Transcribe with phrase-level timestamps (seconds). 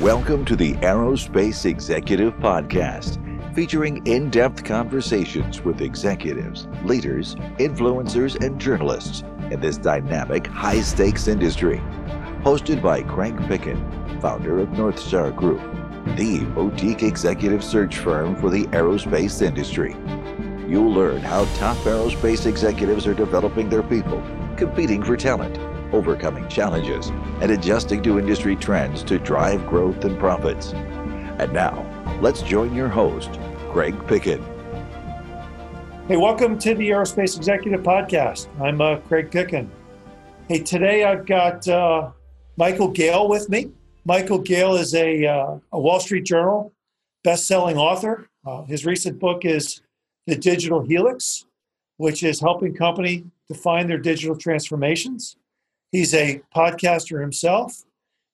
[0.00, 8.60] Welcome to the Aerospace Executive Podcast, featuring in depth conversations with executives, leaders, influencers, and
[8.60, 9.22] journalists
[9.52, 11.80] in this dynamic, high stakes industry.
[12.42, 15.60] Hosted by Craig Picken, founder of Northstar Group,
[16.16, 19.94] the boutique executive search firm for the aerospace industry.
[20.68, 24.20] You'll learn how top aerospace executives are developing their people,
[24.56, 25.56] competing for talent
[25.94, 27.08] overcoming challenges,
[27.40, 30.72] and adjusting to industry trends to drive growth and profits.
[31.38, 31.74] And now,
[32.20, 33.38] let's join your host,
[33.70, 34.42] Craig Picken.
[36.08, 38.48] Hey, welcome to the Aerospace Executive Podcast.
[38.60, 39.68] I'm uh, Craig Picken.
[40.48, 42.10] Hey, today I've got uh,
[42.56, 43.70] Michael Gale with me.
[44.04, 46.74] Michael Gale is a, uh, a Wall Street Journal
[47.24, 48.28] best-selling author.
[48.46, 49.80] Uh, his recent book is
[50.26, 51.46] The Digital Helix,
[51.96, 55.36] which is helping company define their digital transformations.
[55.94, 57.84] He's a podcaster himself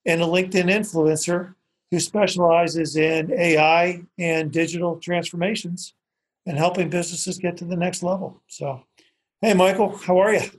[0.07, 1.55] and a LinkedIn influencer
[1.91, 5.93] who specializes in AI and digital transformations
[6.47, 8.41] and helping businesses get to the next level.
[8.49, 8.83] So,
[9.43, 10.51] hey, Michael, how are you?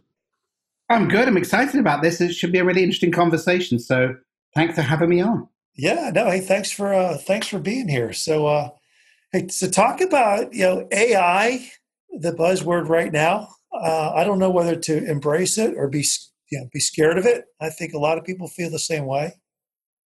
[0.91, 1.27] I'm good.
[1.27, 2.21] I'm excited about this.
[2.21, 3.79] It should be a really interesting conversation.
[3.79, 4.15] So,
[4.53, 5.47] thanks for having me on.
[5.75, 8.13] Yeah, no, hey, thanks for uh, thanks for being here.
[8.13, 8.69] So, uh,
[9.31, 11.67] hey, to talk about you know AI,
[12.11, 13.55] the buzzword right now.
[13.73, 16.03] Uh, I don't know whether to embrace it or be
[16.51, 17.45] you know, be scared of it.
[17.59, 19.33] I think a lot of people feel the same way.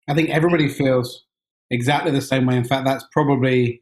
[0.07, 1.25] I think everybody feels
[1.69, 2.55] exactly the same way.
[2.55, 3.81] In fact, that's probably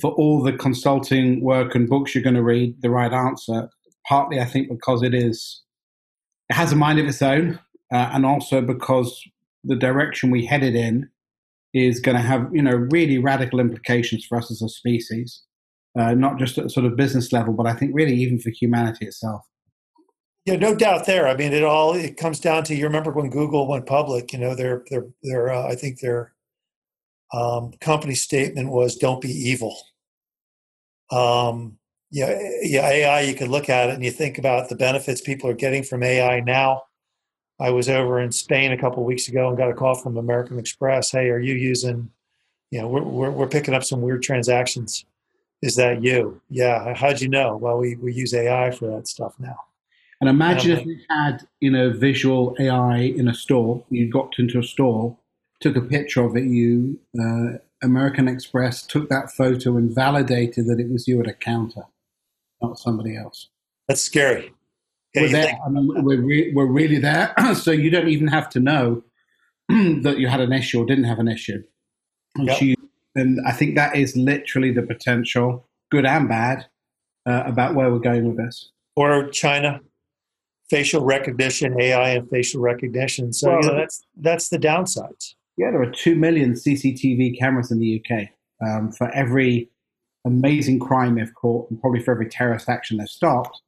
[0.00, 3.68] for all the consulting work and books you're going to read the right answer.
[4.06, 5.62] Partly, I think, because it is
[6.48, 7.58] it has a mind of its own,
[7.92, 9.22] uh, and also because
[9.64, 11.10] the direction we headed in
[11.74, 15.42] is going to have you know really radical implications for us as a species,
[15.98, 19.06] uh, not just at sort of business level, but I think really even for humanity
[19.06, 19.42] itself.
[20.48, 21.28] Yeah, no doubt there.
[21.28, 24.32] I mean, it all it comes down to you remember when Google went public.
[24.32, 26.32] You know, their their their uh, I think their
[27.34, 29.76] um, company statement was "Don't be evil."
[31.10, 31.76] Um,
[32.10, 33.20] yeah, yeah, AI.
[33.20, 36.02] You can look at it and you think about the benefits people are getting from
[36.02, 36.84] AI now.
[37.60, 40.16] I was over in Spain a couple of weeks ago and got a call from
[40.16, 41.10] American Express.
[41.10, 42.08] Hey, are you using?
[42.70, 45.04] You know, we're we're, we're picking up some weird transactions.
[45.60, 46.40] Is that you?
[46.48, 46.94] Yeah.
[46.94, 47.58] How'd you know?
[47.58, 49.67] Well, we we use AI for that stuff now.
[50.20, 53.84] And imagine if we had, you know, visual AI in a store.
[53.88, 55.16] You got into a store,
[55.60, 56.44] took a picture of it.
[56.44, 61.32] You uh, American Express took that photo and validated that it was you at a
[61.32, 61.82] counter,
[62.60, 63.48] not somebody else.
[63.86, 64.52] That's scary.
[65.14, 65.58] Yeah, we're there.
[65.64, 67.32] I mean, we're, re- we're really there.
[67.54, 69.04] so you don't even have to know
[69.68, 71.62] that you had an issue or didn't have an issue.
[72.34, 72.58] And, yep.
[72.58, 72.74] she,
[73.14, 76.66] and I think that is literally the potential, good and bad,
[77.24, 78.72] uh, about where we're going with this.
[78.96, 79.80] Or China
[80.70, 83.32] facial recognition, AI and facial recognition.
[83.32, 85.34] So well, you know, that's that's the downsides.
[85.56, 88.28] Yeah, there are two million CCTV cameras in the UK.
[88.64, 89.70] Um, for every
[90.26, 93.60] amazing crime they've caught, and probably for every terrorist action they've stopped,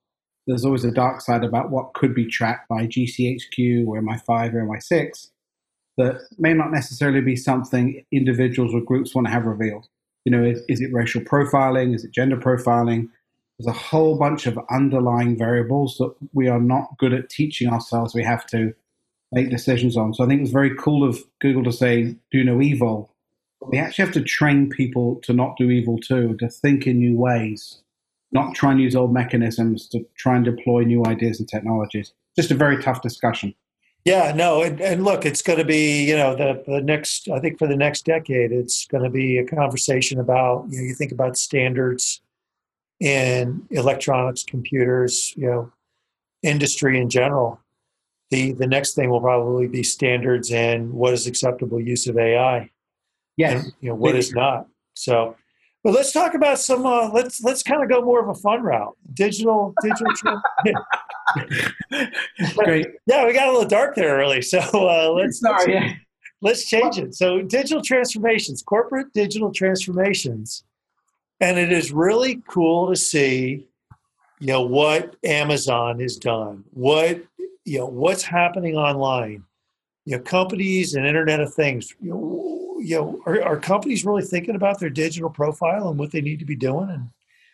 [0.47, 4.67] there's always a dark side about what could be tracked by GCHQ or MI5 or
[4.67, 5.29] MI6
[5.97, 9.87] that may not necessarily be something individuals or groups want to have revealed.
[10.25, 11.95] You know, is, is it racial profiling?
[11.95, 13.09] Is it gender profiling?
[13.61, 18.15] There's a whole bunch of underlying variables that we are not good at teaching ourselves.
[18.15, 18.73] We have to
[19.33, 20.15] make decisions on.
[20.15, 23.15] So I think it's very cool of Google to say, do no evil.
[23.61, 27.19] We actually have to train people to not do evil too, to think in new
[27.19, 27.83] ways,
[28.33, 32.15] not try and use old mechanisms to try and deploy new ideas and technologies.
[32.37, 33.55] Just a very tough discussion.
[34.07, 37.39] Yeah, no, and, and look, it's going to be, you know, the, the next, I
[37.39, 40.95] think for the next decade, it's going to be a conversation about, you know, you
[40.95, 42.23] think about standards,
[43.01, 45.73] in electronics, computers, you know,
[46.43, 47.61] industry in general.
[48.31, 52.71] The the next thing will probably be standards and what is acceptable use of AI.
[53.37, 53.65] Yes.
[53.65, 54.69] And, you know, what is not.
[54.95, 55.37] So
[55.83, 58.63] but let's talk about some uh, let's let's kind of go more of a fun
[58.63, 58.97] route.
[59.15, 60.43] Digital digital
[62.57, 62.87] Great.
[63.07, 64.43] yeah, we got a little dark there early.
[64.43, 65.93] So uh, let's Sorry, let's, yeah.
[66.43, 67.15] let's change it.
[67.15, 70.65] So digital transformations, corporate digital transformations
[71.41, 73.67] and it is really cool to see
[74.39, 77.23] you know what amazon has done what
[77.65, 79.43] you know what's happening online
[80.05, 84.25] you know companies and internet of things you know, you know are, are companies really
[84.25, 87.09] thinking about their digital profile and what they need to be doing and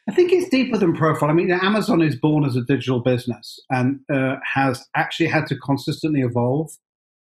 [0.08, 1.30] I think it's deeper than profile.
[1.30, 5.56] I mean, Amazon is born as a digital business and uh, has actually had to
[5.56, 6.70] consistently evolve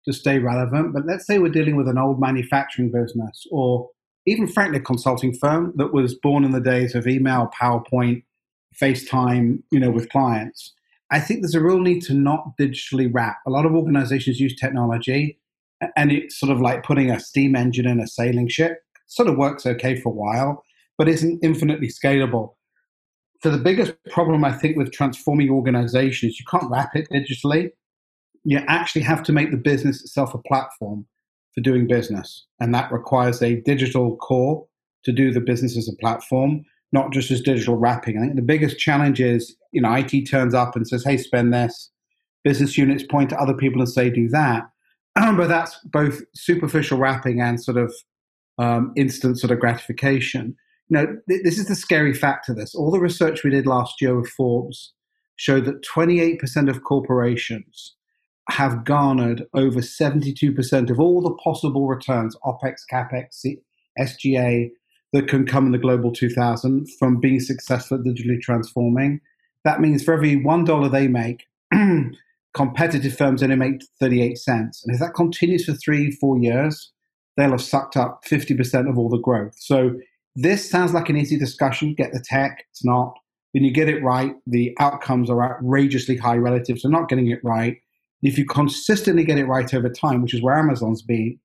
[0.06, 0.94] to stay relevant.
[0.94, 3.89] But let's say we're dealing with an old manufacturing business or
[4.25, 8.24] even frankly, a consulting firm that was born in the days of email, PowerPoint,
[8.81, 10.74] FaceTime, you know, with clients.
[11.12, 13.38] I think there's a real need to not digitally wrap.
[13.46, 15.38] A lot of organizations use technology
[15.96, 18.80] and it's sort of like putting a steam engine in a sailing ship.
[19.08, 20.64] Sort of works okay for a while,
[20.98, 22.54] but isn't infinitely scalable.
[23.44, 27.72] So the biggest problem I think with transforming organizations, you can't wrap it digitally.
[28.46, 31.06] You actually have to make the business itself a platform
[31.53, 34.65] for doing business, and that requires a digital core
[35.03, 38.17] to do the business as a platform, not just as digital wrapping.
[38.17, 41.53] I think the biggest challenge is, you know, IT turns up and says, "Hey, spend
[41.53, 41.91] this."
[42.44, 44.63] Business units point to other people and say, "Do that."
[45.15, 47.94] but that's both superficial wrapping and sort of
[48.57, 50.55] um, instant sort of gratification.
[50.89, 52.73] You know, th- this is the scary fact of this.
[52.75, 54.94] All the research we did last year with Forbes
[55.35, 57.95] showed that 28% of corporations
[58.50, 63.45] have garnered over 72% of all the possible returns, OPEX, CAPEX,
[64.00, 64.69] SGA,
[65.13, 69.22] that can come in the global 2000 from being successful at digitally transforming.
[69.63, 71.45] That means for every $1 they make,
[72.54, 74.84] competitive firms only make 38 cents.
[74.84, 76.92] And if that continues for three, four years,
[77.38, 79.54] they'll have sucked up 50% of all the growth.
[79.57, 79.92] So
[80.36, 81.94] this sounds like an easy discussion.
[81.94, 82.66] Get the tech.
[82.72, 83.13] It's not.
[83.51, 87.39] When you get it right, the outcomes are outrageously high relative to not getting it
[87.44, 87.78] right.
[88.24, 91.38] If you consistently get it right over time, which is where Amazon's been,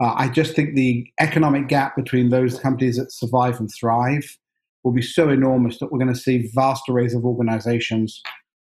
[0.00, 4.38] uh, I just think the economic gap between those companies that survive and thrive
[4.84, 8.22] will be so enormous that we're going to see vast arrays of organizations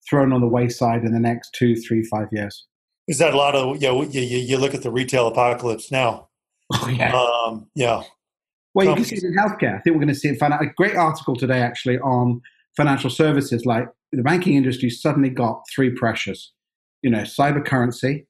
[0.08, 2.66] thrown on the wayside in the next two, three, five years.
[3.08, 6.28] Is that a lot of you know, you, you look at the retail apocalypse now?
[6.74, 7.14] Oh, yeah.
[7.14, 8.02] Um, yeah.
[8.74, 9.78] Well, you can see it in healthcare.
[9.78, 10.38] I think we're going to see it.
[10.38, 12.40] Find out a great article today actually on
[12.76, 13.66] financial services.
[13.66, 16.52] Like the banking industry suddenly got three pressures.
[17.02, 18.26] You know, cyber currency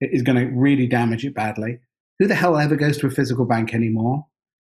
[0.00, 1.78] is going to really damage it badly.
[2.18, 4.26] Who the hell ever goes to a physical bank anymore?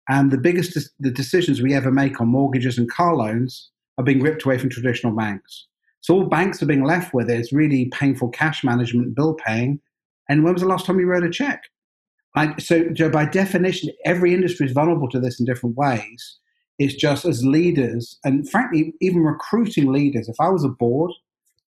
[0.09, 4.23] And the biggest the decisions we ever make on mortgages and car loans are being
[4.23, 5.67] ripped away from traditional banks.
[6.01, 9.81] So all banks are being left with is really painful cash management, bill paying.
[10.29, 11.63] And when was the last time you wrote a check?
[12.37, 16.39] I, so, by definition, every industry is vulnerable to this in different ways.
[16.79, 20.29] It's just as leaders, and frankly, even recruiting leaders.
[20.29, 21.11] If I was a board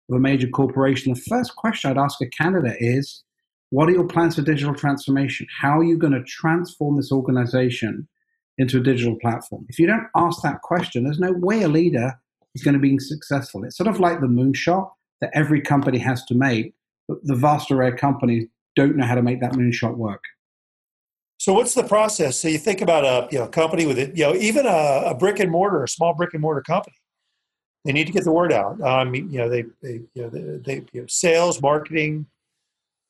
[0.09, 3.25] of a major corporation, the first question I'd ask a candidate is,
[3.71, 5.47] "What are your plans for digital transformation?
[5.61, 8.09] How are you going to transform this organization
[8.59, 12.15] into a digital platform?" If you don't ask that question, there's no way a leader
[12.55, 13.65] is going to be successful.
[13.65, 16.75] It's sort of like the moonshot that every company has to make,
[17.09, 20.23] but the vast array of companies don't know how to make that moonshot work.
[21.39, 22.41] So what's the process?
[22.41, 25.15] So you think about a you know company with it, you know even a, a
[25.15, 26.97] brick and mortar, a small brick and mortar company.
[27.87, 28.83] They need to get the word out.
[28.83, 32.27] I um, mean, you know, they, they you know, they, they you know, sales, marketing,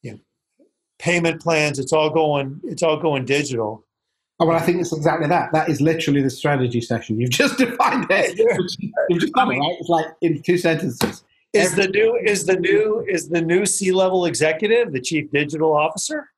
[0.02, 0.18] you know,
[0.98, 1.78] payment plans.
[1.78, 2.60] It's all going.
[2.64, 3.84] It's all going digital.
[4.38, 5.50] Oh, well, I think it's exactly that.
[5.52, 7.18] That is literally the strategy session.
[7.20, 8.38] You've just defined it.
[9.08, 9.76] You've just done it, right?
[9.80, 11.24] It's like in two sentences.
[11.54, 15.30] Is Every- the new is the new is the new C level executive the chief
[15.30, 16.28] digital officer?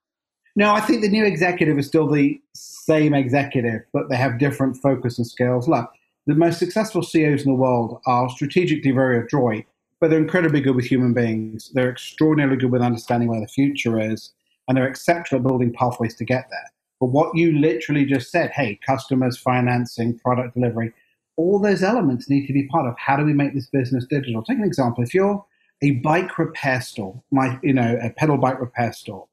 [0.55, 4.77] No, I think the new executive is still the same executive, but they have different
[4.77, 5.69] focus and skills.
[5.69, 5.89] Look,
[6.29, 9.65] the most successful CEOs in the world are strategically very adroit,
[9.99, 11.71] but they're incredibly good with human beings.
[11.73, 14.35] They're extraordinarily good with understanding where the future is,
[14.69, 16.71] and they're exceptional at building pathways to get there.
[17.01, 20.93] But what you literally just said, hey, customers, financing, product delivery,
[21.39, 24.43] all those elements need to be part of how do we make this business digital.
[24.43, 25.03] Take an example.
[25.03, 25.43] If you're
[25.81, 29.29] a bike repair store, my, you know, a pedal bike repair store,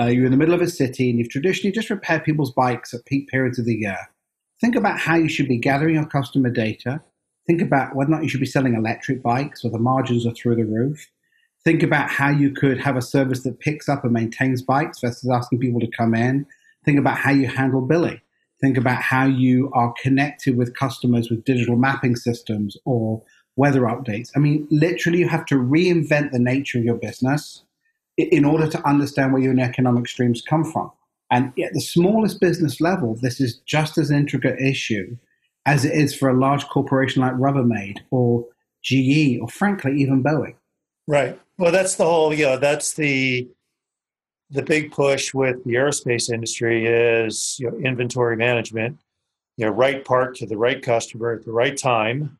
[0.00, 2.94] uh, you're in the middle of a city and you've traditionally just repaired people's bikes
[2.94, 3.98] at peak periods of the year.
[4.60, 7.00] Think about how you should be gathering your customer data.
[7.46, 10.34] Think about whether or not you should be selling electric bikes or the margins are
[10.34, 11.10] through the roof.
[11.64, 15.30] Think about how you could have a service that picks up and maintains bikes versus
[15.30, 16.46] asking people to come in.
[16.84, 18.20] Think about how you handle billing.
[18.60, 23.22] Think about how you are connected with customers with digital mapping systems or
[23.56, 24.30] weather updates.
[24.36, 27.64] I mean, literally, you have to reinvent the nature of your business
[28.16, 30.90] in order to understand where your economic streams come from.
[31.30, 35.16] And at the smallest business level, this is just as intricate issue
[35.66, 38.46] as it is for a large corporation like Rubbermaid or
[38.82, 40.54] GE or frankly even Boeing.
[41.06, 41.38] Right.
[41.58, 42.32] Well, that's the whole.
[42.34, 43.48] Yeah, that's the
[44.50, 48.98] the big push with the aerospace industry is you know, inventory management.
[49.56, 52.38] You know, right part to the right customer at the right time,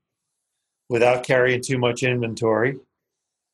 [0.88, 2.76] without carrying too much inventory.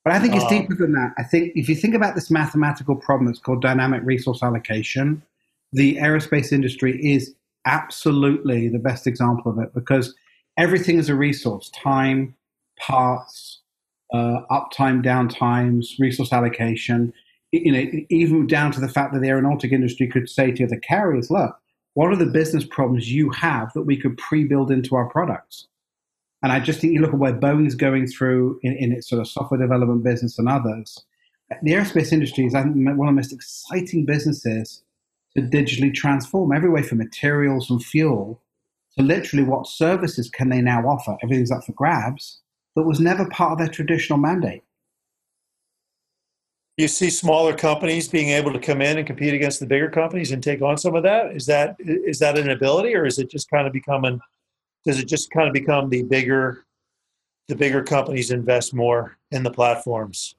[0.07, 1.15] But I think it's um, deeper than that.
[1.19, 5.21] I think if you think about this mathematical problem it's called dynamic resource allocation,
[5.73, 7.35] the aerospace industry is
[7.65, 10.15] absolutely the best example of it because
[10.57, 12.37] everything is a resource time,
[12.79, 13.63] parts,
[14.15, 17.13] uh, uptime, downtimes, resource allocation.
[17.51, 20.79] You know, even down to the fact that the aeronautic industry could say to the
[20.79, 21.59] carriers, look,
[21.95, 25.67] what are the business problems you have that we could pre build into our products?
[26.43, 29.21] And I just think you look at where Boeing's going through in, in, its sort
[29.21, 31.05] of software development business and others.
[31.63, 34.83] the aerospace industry is one of the most exciting businesses
[35.35, 38.41] to digitally transform every way from materials and fuel
[38.97, 41.17] to literally what services can they now offer.
[41.23, 42.41] Everything's up for grabs
[42.75, 44.63] that was never part of their traditional mandate.
[46.77, 50.31] You see smaller companies being able to come in and compete against the bigger companies
[50.31, 51.35] and take on some of that.
[51.35, 54.21] Is that is that an ability, or is it just kind of becoming?
[54.87, 56.65] Does it just kind of become the bigger,
[57.49, 60.37] the bigger companies invest more in the platforms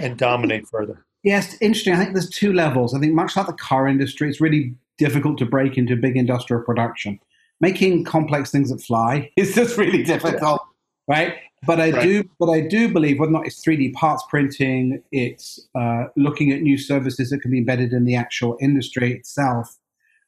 [0.00, 1.04] and dominate further?
[1.22, 1.94] Yes, interesting.
[1.94, 2.94] I think there's two levels.
[2.94, 6.62] I think much like the car industry, it's really difficult to break into big industrial
[6.62, 7.20] production.
[7.60, 10.60] Making complex things that fly is just really difficult,
[11.08, 11.14] yeah.
[11.14, 11.34] right?
[11.66, 12.02] But I right.
[12.02, 16.52] do, but I do believe whether or not it's 3D parts printing, it's uh, looking
[16.52, 19.78] at new services that can be embedded in the actual industry itself.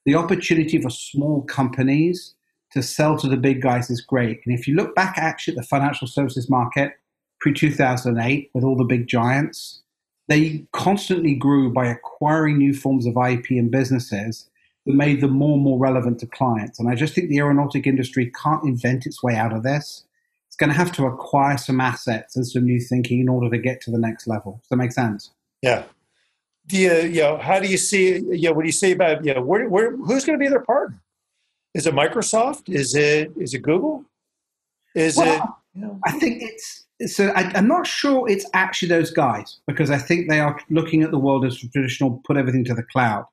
[0.07, 2.35] The opportunity for small companies
[2.73, 4.41] to sell to the big guys is great.
[4.45, 6.93] And if you look back actually at the financial services market
[7.41, 9.83] pre 2008 with all the big giants,
[10.29, 14.49] they constantly grew by acquiring new forms of IP and businesses
[14.85, 16.79] that made them more and more relevant to clients.
[16.79, 20.05] And I just think the aeronautic industry can't invent its way out of this.
[20.49, 23.59] It's going to have to acquire some assets and some new thinking in order to
[23.59, 24.61] get to the next level.
[24.63, 25.31] Does that make sense?
[25.63, 25.85] Yeah.
[26.67, 29.25] Do you, you know, how do you see, you know, what do you say about,
[29.25, 31.01] you know, where, where, who's going to be their partner?
[31.77, 32.71] Is it Microsoft?
[32.75, 34.03] Is it, is it Google?
[34.95, 38.89] Is well, it, you know, I think it's, so I, am not sure it's actually
[38.89, 42.65] those guys because I think they are looking at the world as traditional, put everything
[42.65, 43.27] to the cloud.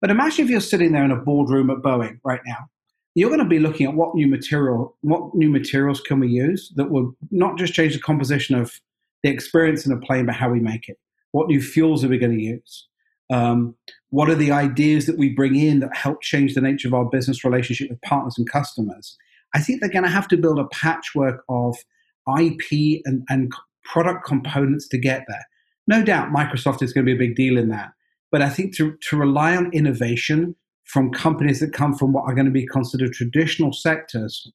[0.00, 2.68] But imagine if you're sitting there in a boardroom at Boeing right now.
[3.16, 6.72] You're going to be looking at what new material, what new materials can we use
[6.76, 8.80] that will not just change the composition of
[9.24, 11.00] the experience in a plane, but how we make it.
[11.32, 12.86] What new fuels are we going to use?
[13.30, 13.74] Um,
[14.10, 17.04] what are the ideas that we bring in that help change the nature of our
[17.04, 19.16] business relationship with partners and customers?
[19.54, 21.76] I think they're going to have to build a patchwork of
[22.38, 23.52] IP and, and
[23.84, 25.44] product components to get there.
[25.86, 27.90] No doubt Microsoft is going to be a big deal in that.
[28.30, 30.54] But I think to, to rely on innovation
[30.84, 34.50] from companies that come from what are going to be considered traditional sectors,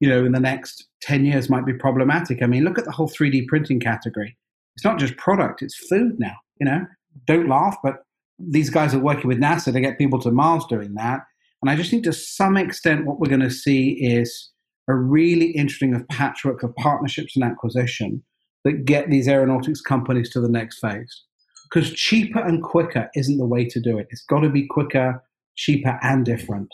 [0.00, 2.42] you know, in the next 10 years might be problematic.
[2.42, 4.36] I mean, look at the whole 3D printing category.
[4.74, 6.86] It's not just product, it's food now, you know.
[7.26, 8.04] Don't laugh, but
[8.38, 11.20] these guys are working with NASA to get people to Mars doing that.
[11.62, 14.50] And I just think to some extent what we're going to see is
[14.88, 18.22] a really interesting patchwork of partnerships and acquisition
[18.64, 21.24] that get these aeronautics companies to the next phase.
[21.68, 24.06] Because cheaper and quicker isn't the way to do it.
[24.10, 25.22] It's got to be quicker,
[25.56, 26.68] cheaper, and different.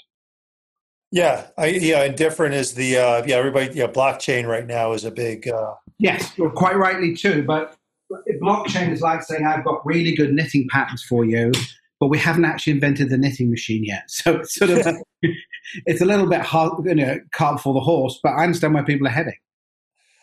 [1.10, 5.04] Yeah, I, yeah, and different is the uh, yeah everybody yeah blockchain right now is
[5.04, 5.74] a big uh...
[5.98, 7.42] yes, you're quite rightly too.
[7.42, 7.76] But
[8.40, 11.52] blockchain is like saying I've got really good knitting patterns for you,
[12.00, 14.04] but we haven't actually invented the knitting machine yet.
[14.08, 14.94] So it's sort of a,
[15.86, 18.18] it's a little bit hard, you know, cart for the horse.
[18.22, 19.36] But I understand where people are heading.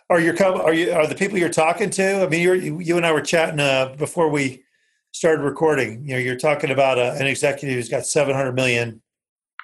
[0.10, 2.24] Are you are you are the people you're talking to?
[2.24, 4.64] I mean, you you and I were chatting uh, before we
[5.12, 6.04] started recording.
[6.04, 9.02] You know, you're talking about a, an executive who's got 700 million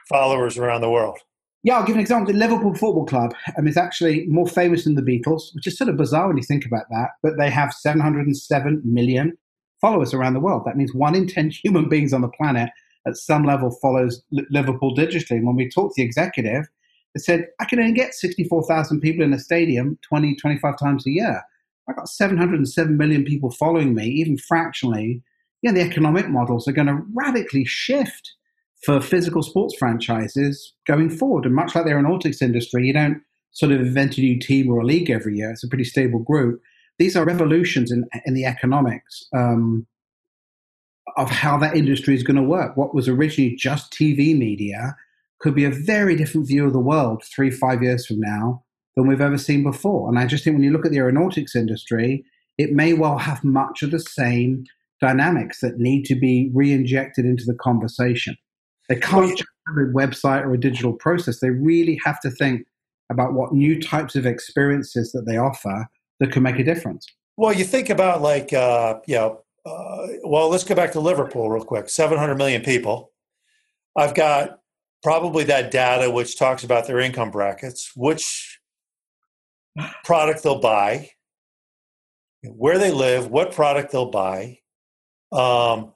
[0.08, 1.17] followers around the world.
[1.65, 2.31] Yeah, I'll give an example.
[2.31, 5.89] The Liverpool Football Club um, is actually more famous than the Beatles, which is sort
[5.89, 7.13] of bizarre when you think about that.
[7.24, 9.36] But they have 707 million
[9.81, 10.62] followers around the world.
[10.67, 12.69] That means one in 10 human beings on the planet
[13.07, 15.38] at some level follows Liverpool digitally.
[15.38, 16.67] And when we talked to the executive,
[17.15, 21.12] they said, I can only get 64,000 people in a stadium 20, 25 times a
[21.12, 21.41] year.
[21.89, 25.24] I've got 707 million people following me, even fractionally.
[25.63, 28.36] Yeah, the economic models are going to radically shift
[28.84, 31.46] for physical sports franchises going forward.
[31.46, 34.82] And much like the aeronautics industry, you don't sort of invent a new team or
[34.82, 35.51] a league every year.
[35.51, 36.62] It's a pretty stable group
[36.98, 39.86] these are revolutions in, in the economics um,
[41.17, 42.77] of how that industry is going to work.
[42.77, 44.96] What was originally just TV media
[45.39, 48.63] could be a very different view of the world three, five years from now
[48.96, 50.08] than we've ever seen before.
[50.08, 52.24] And I just think when you look at the aeronautics industry,
[52.58, 54.63] it may well have much of the same
[55.01, 58.38] dynamics that need to be re-injected into the conversation.
[58.89, 61.39] They can't just have a website or a digital process.
[61.39, 62.65] They really have to think
[63.10, 65.88] about what new types of experiences that they offer
[66.20, 67.06] that can make a difference.
[67.38, 71.50] Well, you think about like, uh, you know, uh, well, let's go back to Liverpool
[71.50, 73.12] real quick 700 million people.
[73.98, 74.60] I've got
[75.04, 78.60] probably that data which talks about their income brackets, which
[80.04, 81.10] product they'll buy,
[82.44, 84.60] where they live, what product they'll buy,
[85.32, 85.94] um,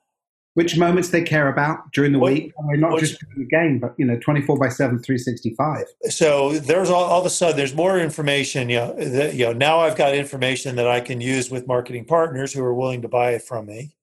[0.55, 2.53] which moments they care about during the what, week.
[2.59, 5.17] I mean, not just during the game, but you know, twenty four by seven, three
[5.17, 5.85] sixty five.
[6.09, 8.69] So there's all, all, of a sudden there's more information.
[8.69, 12.05] You know, that, you know, now I've got information that I can use with marketing
[12.05, 13.95] partners who are willing to buy it from me,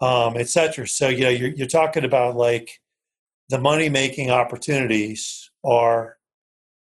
[0.00, 0.86] um, etc.
[0.86, 2.80] So you know, you're, you're talking about like
[3.48, 6.18] the money making opportunities are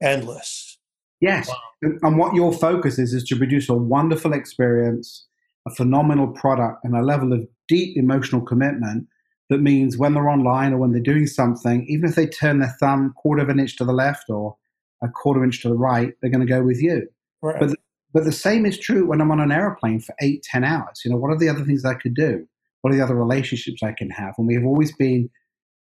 [0.03, 0.79] endless.
[1.21, 1.51] Yes,
[1.83, 5.27] and what your focus is is to produce a wonderful experience
[5.67, 9.07] a phenomenal product and a level of deep emotional commitment
[9.51, 12.75] that means when they're online or when they're doing something, even if they turn their
[12.81, 14.57] thumb quarter of an inch to the left or
[15.03, 17.07] a quarter inch to the right, they're going to go with you.
[17.43, 17.61] Right.
[17.61, 17.77] But
[18.13, 21.03] but the same is true when I'm on an airplane for eight, ten hours.
[21.05, 22.47] You know, what are the other things I could do?
[22.81, 24.35] What are the other relationships I can have?
[24.39, 25.29] And we've always been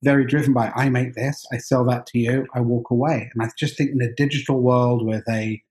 [0.03, 3.29] very driven by I make this, I sell that to you, I walk away.
[3.33, 5.61] And I just think in a digital world with a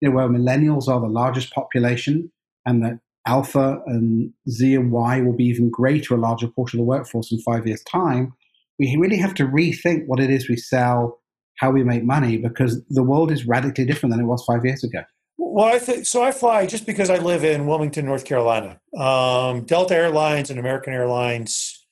[0.00, 2.32] you know where millennials are the largest population
[2.66, 6.84] and that alpha and Z and Y will be even greater, a larger portion of
[6.84, 8.32] the workforce in five years' time,
[8.78, 11.20] we really have to rethink what it is we sell,
[11.58, 14.82] how we make money, because the world is radically different than it was five years
[14.82, 15.02] ago.
[15.38, 16.22] Well, I think so.
[16.22, 18.80] I fly just because I live in Wilmington, North Carolina.
[18.96, 21.86] Um, Delta Airlines and American Airlines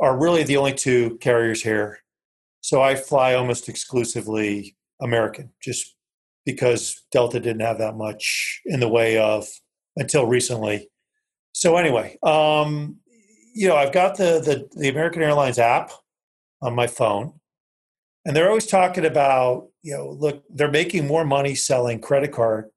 [0.00, 1.98] are really the only two carriers here.
[2.60, 5.94] So I fly almost exclusively American, just
[6.46, 9.46] because Delta didn't have that much in the way of
[9.96, 10.88] until recently.
[11.52, 12.96] So anyway, um,
[13.54, 15.92] you know, I've got the, the the American Airlines app
[16.60, 17.34] on my phone,
[18.24, 22.70] and they're always talking about you know, look, they're making more money selling credit card,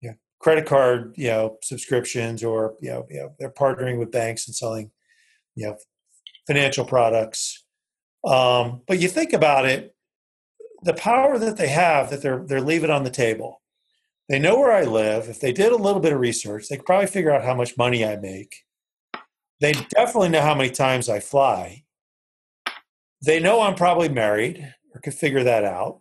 [0.00, 4.46] yeah, credit card, you know, subscriptions, or you know, you know, they're partnering with banks
[4.46, 4.90] and selling,
[5.56, 5.76] you know,
[6.46, 7.64] financial products.
[8.24, 9.96] Um, but you think about it,
[10.84, 13.61] the power that they have that they're they're leaving on the table
[14.32, 15.28] they know where I live.
[15.28, 17.76] If they did a little bit of research, they could probably figure out how much
[17.76, 18.64] money I make.
[19.60, 21.84] They definitely know how many times I fly.
[23.22, 26.00] They know I'm probably married or could figure that out.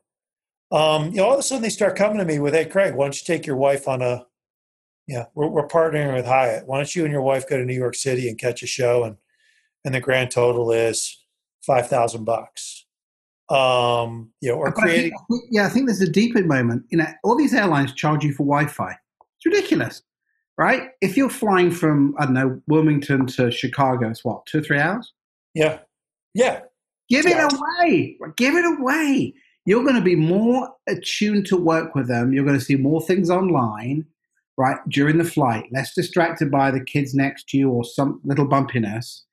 [0.72, 2.96] Um, you know, all of a sudden they start coming to me with, "Hey, Craig,
[2.96, 4.26] why don't you take your wife on a,
[5.08, 6.66] yeah, we're, we're partnering with Hyatt.
[6.66, 9.04] Why don't you and your wife go to New York City and catch a show
[9.04, 9.18] and
[9.84, 11.22] and the grand total is
[11.62, 12.86] five thousand bucks."
[13.52, 15.14] Um, you know, or creating.
[15.14, 16.86] I think, yeah, I think there's a deeper moment.
[16.90, 18.92] You know, all these airlines charge you for Wi-Fi.
[18.92, 20.02] It's ridiculous,
[20.58, 20.90] right?
[21.02, 24.80] If you're flying from I don't know Wilmington to Chicago, it's what two or three
[24.80, 25.12] hours.
[25.54, 25.80] Yeah,
[26.34, 26.62] yeah.
[27.10, 27.48] Give yeah.
[27.48, 28.18] it away.
[28.38, 29.34] Give it away.
[29.66, 32.32] You're going to be more attuned to work with them.
[32.32, 34.06] You're going to see more things online,
[34.58, 35.66] right, during the flight.
[35.72, 39.24] Less distracted by the kids next to you or some little bumpiness.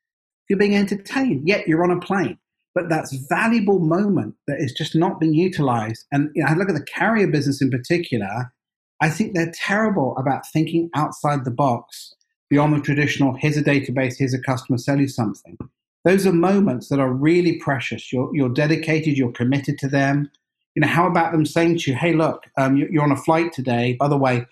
[0.49, 1.47] You're being entertained.
[1.47, 2.39] Yet you're on a plane
[2.75, 6.07] but that's valuable moment that is just not being utilized.
[6.13, 8.53] And you know, I look at the carrier business in particular.
[9.01, 12.15] I think they're terrible about thinking outside the box
[12.51, 13.35] beyond the traditional.
[13.35, 14.15] Here's a database.
[14.19, 14.79] Here's a customer.
[14.79, 15.57] Sell you something.
[16.05, 18.13] Those are moments that are really precious.
[18.13, 19.17] You're you're dedicated.
[19.17, 20.31] You're committed to them.
[20.75, 23.53] You know, how about them saying to you, "Hey, look, um, you're on a flight
[23.53, 23.97] today.
[23.99, 24.47] By the way,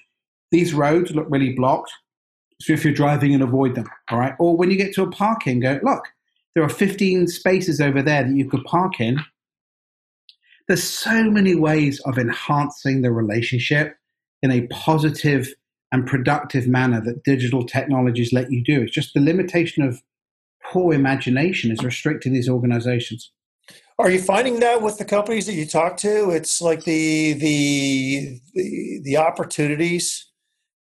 [0.51, 1.93] these roads look really blocked.
[2.61, 4.35] So if you're driving and avoid them, all right.
[4.39, 6.05] Or when you get to a parking, go look
[6.57, 9.21] there are 15 spaces over there that you could park in.
[10.67, 13.95] There's so many ways of enhancing the relationship
[14.41, 15.55] in a positive
[15.93, 18.81] and productive manner that digital technologies let you do.
[18.81, 20.03] It's just the limitation of
[20.65, 23.31] poor imagination is restricting these organizations.
[23.99, 26.31] Are you finding that with the companies that you talk to?
[26.31, 30.31] It's like the the the, the opportunities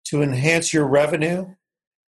[0.07, 1.47] to enhance your revenue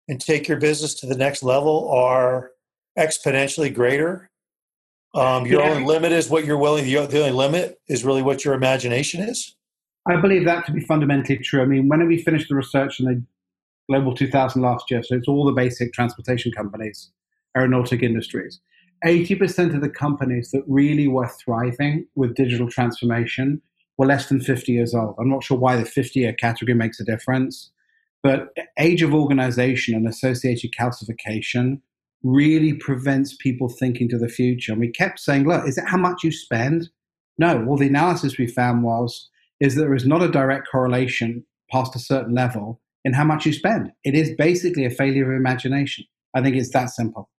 [0.09, 2.53] and take your business to the next level are
[2.99, 4.31] exponentially greater.
[5.15, 5.71] Um, your yeah.
[5.71, 6.85] only limit is what you're willing.
[6.85, 9.55] The only limit is really what your imagination is.
[10.07, 11.63] I believe that to be fundamentally true.
[11.63, 13.23] I mean, when we finished the research in the
[13.91, 17.11] Global 2000 last year, so it's all the basic transportation companies,
[17.57, 18.61] aeronautic industries.
[19.05, 23.63] 80% of the companies that really were thriving with digital transformation
[23.97, 25.15] were less than 50 years old.
[25.19, 27.71] I'm not sure why the 50 year category makes a difference,
[28.23, 31.81] but age of organization and associated calcification
[32.23, 34.73] really prevents people thinking to the future.
[34.73, 36.89] And we kept saying, look, is it how much you spend?
[37.39, 37.65] No.
[37.67, 39.29] Well, the analysis we found was
[39.61, 43.53] is there is not a direct correlation past a certain level in how much you
[43.53, 43.91] spend.
[44.05, 46.05] It is basically a failure of imagination.
[46.35, 47.31] I think it's that simple.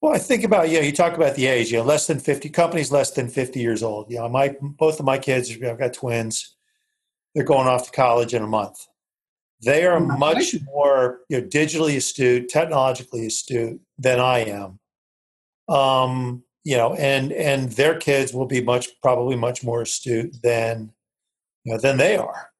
[0.00, 0.80] Well, I think about yeah.
[0.80, 1.72] You talk about the age.
[1.72, 4.10] You know, less than fifty companies, less than fifty years old.
[4.10, 5.50] You know, my both of my kids.
[5.50, 6.56] I've got twins.
[7.34, 8.76] They're going off to college in a month.
[9.64, 14.78] They are much more you know, digitally astute, technologically astute than I am.
[15.74, 20.92] Um, you know, and and their kids will be much probably much more astute than
[21.64, 22.50] you know than they are.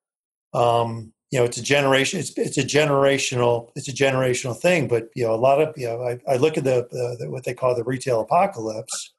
[0.54, 2.18] Um, you know, it's a generation.
[2.18, 3.70] It's it's a generational.
[3.76, 4.88] It's a generational thing.
[4.88, 7.30] But you know, a lot of you know, I, I look at the, the, the
[7.30, 9.12] what they call the retail apocalypse,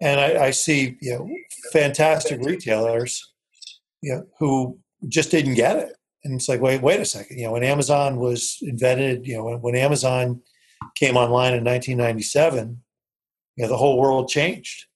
[0.00, 1.28] and I, I see you know
[1.72, 3.32] fantastic retailers,
[4.02, 7.38] you know, who just didn't get it and it's like, wait, wait a second.
[7.38, 10.40] You know, when Amazon was invented, you know, when, when Amazon
[10.94, 12.80] came online in 1997,
[13.56, 14.86] you know, the whole world changed.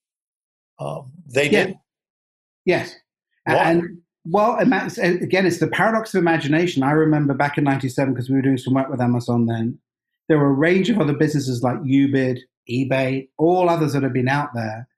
[0.78, 1.66] Um, they yeah.
[1.66, 1.76] did.
[2.64, 2.94] Yes.
[3.44, 3.54] Why?
[3.70, 6.82] And Well, again, it's the paradox of imagination.
[6.82, 9.78] I remember back in '97 because we were doing some work with Amazon then.
[10.28, 14.28] There were a range of other businesses like Ubid, eBay, all others that have been
[14.28, 14.88] out there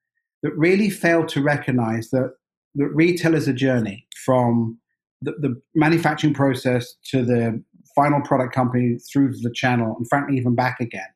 [0.43, 2.33] that really failed to recognize that
[2.77, 4.79] that retail is a journey from
[5.23, 7.63] the, the manufacturing process to the
[7.95, 11.07] final product company through to the channel, and frankly, even back again.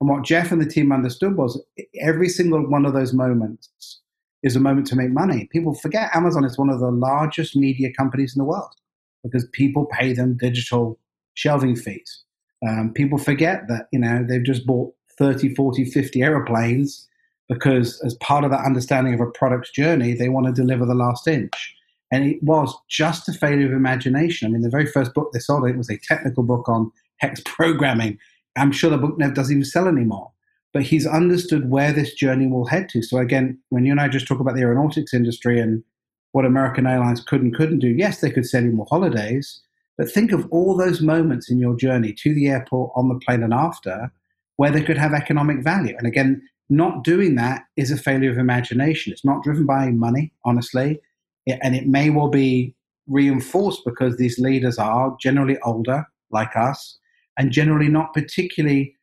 [0.00, 1.60] And what Jeff and the team understood was
[2.00, 4.00] every single one of those moments
[4.44, 5.48] is a moment to make money.
[5.50, 8.72] People forget Amazon is one of the largest media companies in the world
[9.24, 10.98] because people pay them digital
[11.34, 12.24] shelving fees.
[12.66, 17.08] Um, people forget that, you know, they've just bought 30, 40, 50 aeroplanes
[17.48, 20.94] because as part of that understanding of a product's journey, they want to deliver the
[20.94, 21.74] last inch.
[22.10, 24.46] And it was just a failure of imagination.
[24.46, 27.40] I mean, the very first book they sold, it was a technical book on hex
[27.44, 28.18] programming.
[28.56, 30.32] I'm sure the book never doesn't even sell anymore.
[30.72, 33.02] But he's understood where this journey will head to.
[33.02, 35.82] So again, when you and I just talk about the aeronautics industry and
[36.32, 39.62] what American Airlines could and couldn't do, yes, they could sell you more holidays,
[39.96, 43.42] but think of all those moments in your journey to the airport, on the plane,
[43.42, 44.12] and after
[44.56, 45.94] where they could have economic value.
[45.96, 49.12] And again, not doing that is a failure of imagination.
[49.12, 51.00] It's not driven by money, honestly
[51.48, 52.74] and it may well be
[53.06, 56.98] reinforced because these leaders are generally older, like us,
[57.38, 58.94] and generally not particularly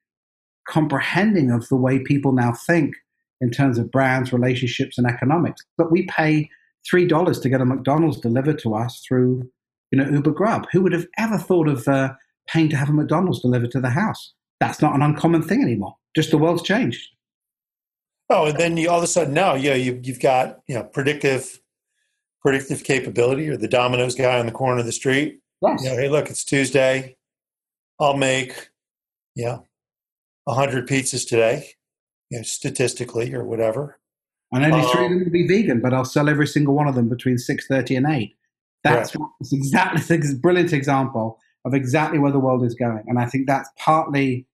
[0.67, 2.95] comprehending of the way people now think
[3.41, 5.62] in terms of brands, relationships, and economics.
[5.77, 6.49] But we pay
[6.89, 9.49] three dollars to get a McDonald's delivered to us through,
[9.91, 10.67] you know, Uber Grub.
[10.71, 12.13] Who would have ever thought of uh,
[12.47, 14.34] paying to have a McDonald's delivered to the house?
[14.60, 15.95] That's not an uncommon thing anymore.
[16.15, 17.10] Just the world's changed.
[18.29, 20.84] Oh, and then you, all of a sudden now, yeah, you, you've got you know
[20.84, 21.60] predictive
[22.45, 25.39] predictive capability or the Domino's guy on the corner of the street.
[25.63, 25.84] Yes.
[25.84, 27.17] You know, hey, look, it's Tuesday.
[27.99, 28.69] I'll make,
[29.36, 29.60] yeah,
[30.47, 31.71] a hundred pizzas today,
[32.29, 33.99] you know, statistically or whatever.
[34.51, 36.88] And only um, three of them will be vegan, but I'll sell every single one
[36.88, 38.36] of them between six thirty and eight.
[38.84, 39.27] That's right.
[39.51, 43.69] exactly a brilliant example of exactly where the world is going, and I think that's
[43.79, 44.45] partly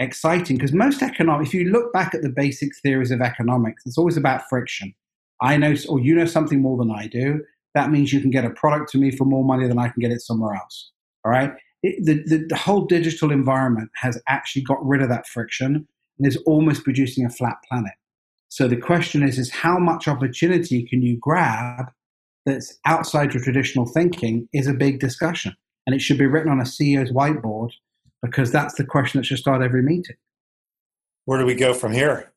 [0.00, 1.46] exciting because most economic.
[1.46, 4.92] If you look back at the basic theories of economics, it's always about friction.
[5.40, 7.42] I know, or you know something more than I do.
[7.74, 10.00] That means you can get a product to me for more money than I can
[10.00, 10.92] get it somewhere else.
[11.24, 11.52] All right.
[11.82, 15.86] It, the, the, the whole digital environment has actually got rid of that friction
[16.18, 17.92] and is almost producing a flat planet.
[18.48, 21.86] So the question is, is how much opportunity can you grab
[22.46, 25.54] that's outside your traditional thinking is a big discussion.
[25.86, 27.70] And it should be written on a CEO's whiteboard
[28.22, 30.16] because that's the question that should start every meeting.
[31.26, 32.32] Where do we go from here?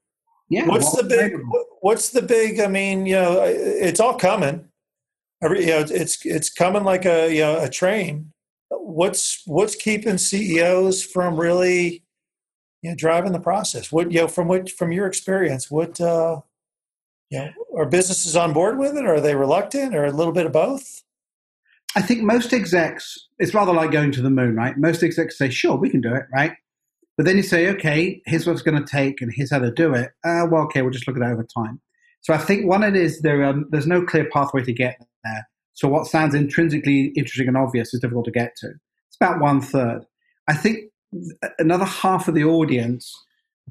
[0.49, 0.65] Yeah.
[0.65, 1.33] What's the big?
[1.81, 2.59] What's the big?
[2.59, 4.65] I mean, you know, it's all coming.
[5.43, 8.33] Every, you know, it's it's coming like a you know a train.
[8.69, 12.03] What's what's keeping CEOs from really,
[12.81, 13.91] you know, driving the process?
[13.91, 15.69] What you know from what from your experience?
[15.69, 16.41] What uh,
[17.29, 19.05] you know, are businesses on board with it?
[19.05, 21.03] Or are they reluctant, or a little bit of both?
[21.95, 24.77] I think most execs, it's rather like going to the moon, right?
[24.77, 26.53] Most execs say, "Sure, we can do it," right?
[27.19, 29.71] But then you say, okay, here's what it's going to take, and here's how to
[29.71, 30.11] do it.
[30.23, 31.81] Uh, well, okay, we'll just look at it over time.
[32.21, 33.43] So I think one it is there.
[33.43, 35.49] Um, there's no clear pathway to get there.
[35.73, 38.67] So what sounds intrinsically interesting and obvious is difficult to get to.
[38.67, 40.05] It's about one third.
[40.47, 40.85] I think
[41.59, 43.13] another half of the audience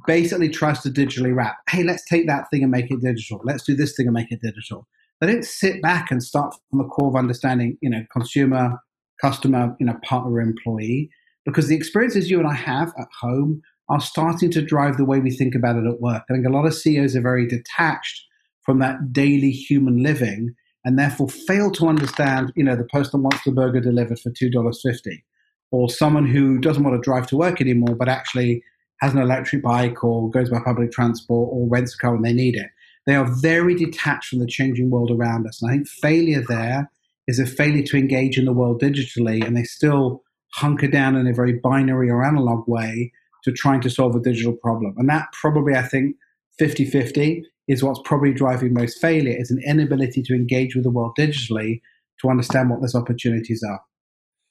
[0.06, 1.56] basically tries to digitally wrap.
[1.70, 3.40] Hey, let's take that thing and make it digital.
[3.44, 4.86] Let's do this thing and make it digital.
[5.22, 8.78] They don't sit back and start from the core of understanding, you know, consumer,
[9.22, 11.08] customer, you know, partner, employee
[11.48, 15.18] because the experiences you and I have at home are starting to drive the way
[15.18, 16.22] we think about it at work.
[16.28, 18.22] I think a lot of CEOs are very detached
[18.62, 23.42] from that daily human living and therefore fail to understand, you know, the person wants
[23.44, 25.22] the burger delivered for $2.50
[25.70, 28.62] or someone who doesn't want to drive to work anymore but actually
[29.00, 32.32] has an electric bike or goes by public transport or rents a car when they
[32.32, 32.68] need it.
[33.06, 35.62] They are very detached from the changing world around us.
[35.62, 36.90] And I think failure there
[37.26, 40.22] is a failure to engage in the world digitally and they still
[40.54, 43.12] hunker down in a very binary or analog way
[43.44, 44.94] to trying to solve a digital problem.
[44.98, 46.16] And that probably, I think,
[46.58, 50.90] 50 50 is what's probably driving most failure is an inability to engage with the
[50.90, 51.80] world digitally
[52.20, 53.80] to understand what those opportunities are.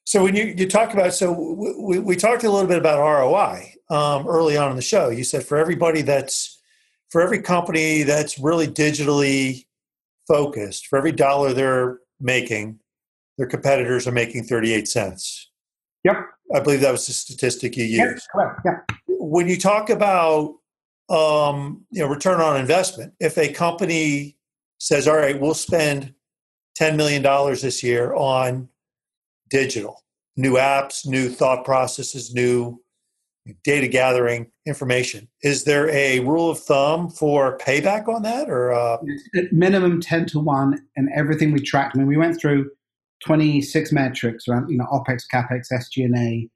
[0.06, 3.74] So when you, you talk about, so we, we talked a little bit about ROI
[3.90, 5.10] um, early on in the show.
[5.10, 6.62] You said for everybody that's,
[7.10, 9.66] for every company that's really digitally
[10.28, 12.80] focused, for every dollar they're making,
[13.38, 15.50] their competitors are making 38 cents.
[16.04, 16.16] Yep.
[16.56, 18.00] I believe that was the statistic you used.
[18.00, 18.62] Yep, correct.
[18.66, 18.96] Yeah.
[19.08, 20.56] When you talk about
[21.10, 24.38] um, you know return on investment, if a company
[24.80, 26.14] says, "All right, we'll spend
[26.76, 28.70] ten million dollars this year on
[29.50, 30.04] digital,
[30.36, 32.82] new apps, new thought processes, new
[33.64, 38.98] data gathering information," is there a rule of thumb for payback on that, or uh...
[39.36, 41.96] at minimum ten to one, and everything we tracked?
[41.96, 42.70] I mean, we went through
[43.26, 46.50] 26 metrics around, you know, OPEX, CAPEX, SG&A,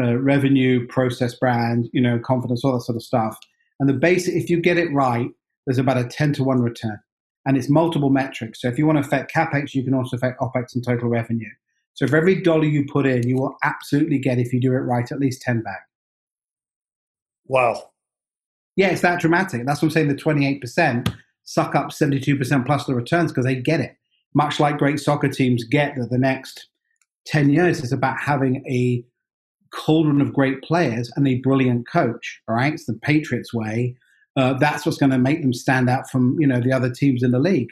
[0.00, 3.38] uh, revenue, process brand, you know, confidence, all that sort of stuff.
[3.80, 5.28] And the basic, if you get it right,
[5.66, 6.98] there's about a 10 to 1 return.
[7.46, 8.60] And it's multiple metrics.
[8.60, 11.50] So if you want to affect CAPEX, you can also affect OPEX and total revenue.
[11.94, 14.78] So for every dollar you put in, you will absolutely get, if you do it
[14.78, 15.82] right, at least 10 back.
[17.46, 17.90] Wow.
[18.76, 19.66] Yeah, it's that dramatic.
[19.66, 20.08] That's what I'm saying.
[20.08, 23.96] The 28% suck up 72% plus the returns because they get it.
[24.34, 26.68] Much like great soccer teams get that the next
[27.26, 29.04] 10 years is about having a
[29.70, 32.40] cauldron of great players and a brilliant coach.
[32.48, 33.96] Right, it's the Patriots way.
[34.36, 37.22] Uh, that's what's going to make them stand out from you know the other teams
[37.22, 37.70] in the league.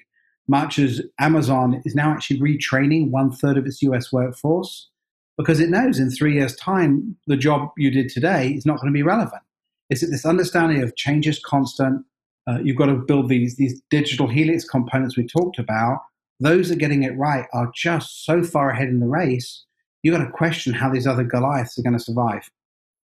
[0.48, 4.88] Much as Amazon is now actually retraining one third of its US workforce
[5.36, 8.92] because it knows in three years' time the job you did today is not going
[8.92, 9.42] to be relevant.
[9.90, 12.04] It's this understanding of change is constant.
[12.48, 16.00] Uh, you've got to build these these digital helix components we talked about.
[16.38, 19.66] Those that are getting it right are just so far ahead in the race
[20.07, 22.49] you got to question how these other Goliaths are going to survive.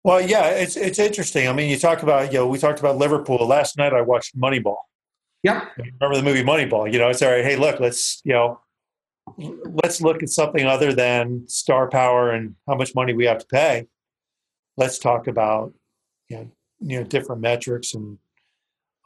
[0.04, 1.48] Well, yeah, it's it's interesting.
[1.48, 3.94] I mean, you talk about you know we talked about Liverpool last night.
[3.94, 4.78] I watched Moneyball.
[5.42, 5.72] Yep.
[5.78, 6.92] Remember the movie Moneyball?
[6.92, 7.44] You know, it's all right.
[7.44, 8.60] Hey, look, let's you know,
[9.82, 13.48] let's look at something other than star power and how much money we have to
[13.48, 13.88] pay.
[14.78, 15.74] Let's talk about
[16.30, 18.20] you know, you know different metrics and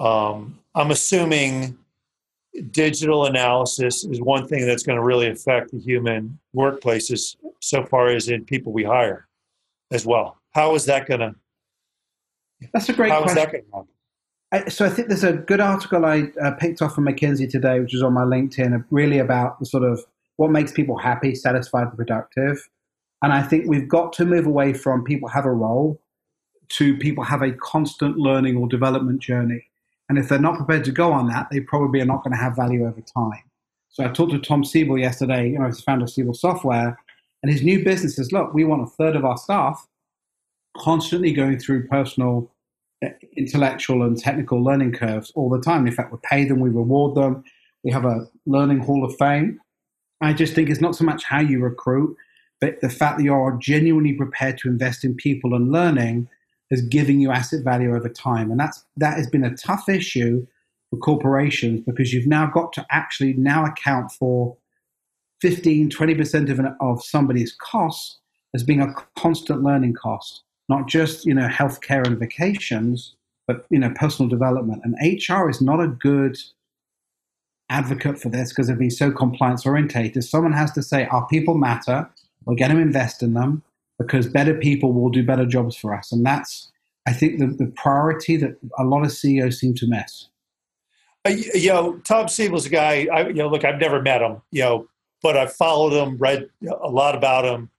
[0.01, 1.77] um, I'm assuming
[2.71, 8.07] digital analysis is one thing that's going to really affect the human workplaces so far
[8.07, 9.27] as in people we hire
[9.91, 10.37] as well.
[10.51, 11.35] How is that going to?
[12.73, 13.37] That's a great how question.
[13.37, 13.91] Is that going to
[14.51, 17.79] I, so I think there's a good article I uh, picked off from McKinsey today,
[17.79, 20.05] which is on my LinkedIn, really about the sort of
[20.37, 22.69] what makes people happy, satisfied, and productive.
[23.21, 25.99] And I think we've got to move away from people have a role
[26.69, 29.66] to people have a constant learning or development journey.
[30.09, 32.41] And if they're not prepared to go on that, they probably are not going to
[32.41, 33.43] have value over time.
[33.89, 36.97] So I talked to Tom Siebel yesterday, you know, he's the founder of Siebel Software,
[37.43, 39.87] and his new business is look, we want a third of our staff
[40.77, 42.51] constantly going through personal,
[43.01, 45.87] eh, intellectual, and technical learning curves all the time.
[45.87, 47.43] In fact, we pay them, we reward them,
[47.83, 49.59] we have a learning hall of fame.
[50.21, 52.15] I just think it's not so much how you recruit,
[52.59, 56.27] but the fact that you're genuinely prepared to invest in people and learning
[56.69, 58.51] is giving you asset value over time.
[58.51, 60.45] And that's that has been a tough issue
[60.89, 64.57] for corporations because you've now got to actually now account for
[65.41, 68.19] 15, 20% of, an, of somebody's costs
[68.55, 73.79] as being a constant learning cost, not just, you know, healthcare and vacations, but, you
[73.79, 74.81] know, personal development.
[74.83, 76.37] And HR is not a good
[77.69, 80.23] advocate for this because they've been so compliance orientated.
[80.23, 82.09] Someone has to say, our people matter.
[82.45, 83.61] We're going to invest in them
[83.99, 86.11] because better people will do better jobs for us.
[86.11, 86.71] And that's,
[87.07, 90.29] I think, the, the priority that a lot of CEOs seem to miss.
[91.25, 93.07] Uh, you know, Tom Siebel's a guy.
[93.11, 94.41] I, you know, look, I've never met him.
[94.51, 94.87] You know,
[95.21, 97.69] but I've followed him, read a lot about him.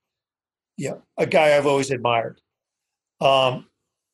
[0.76, 2.40] You know, a guy I've always admired.
[3.20, 3.66] Um,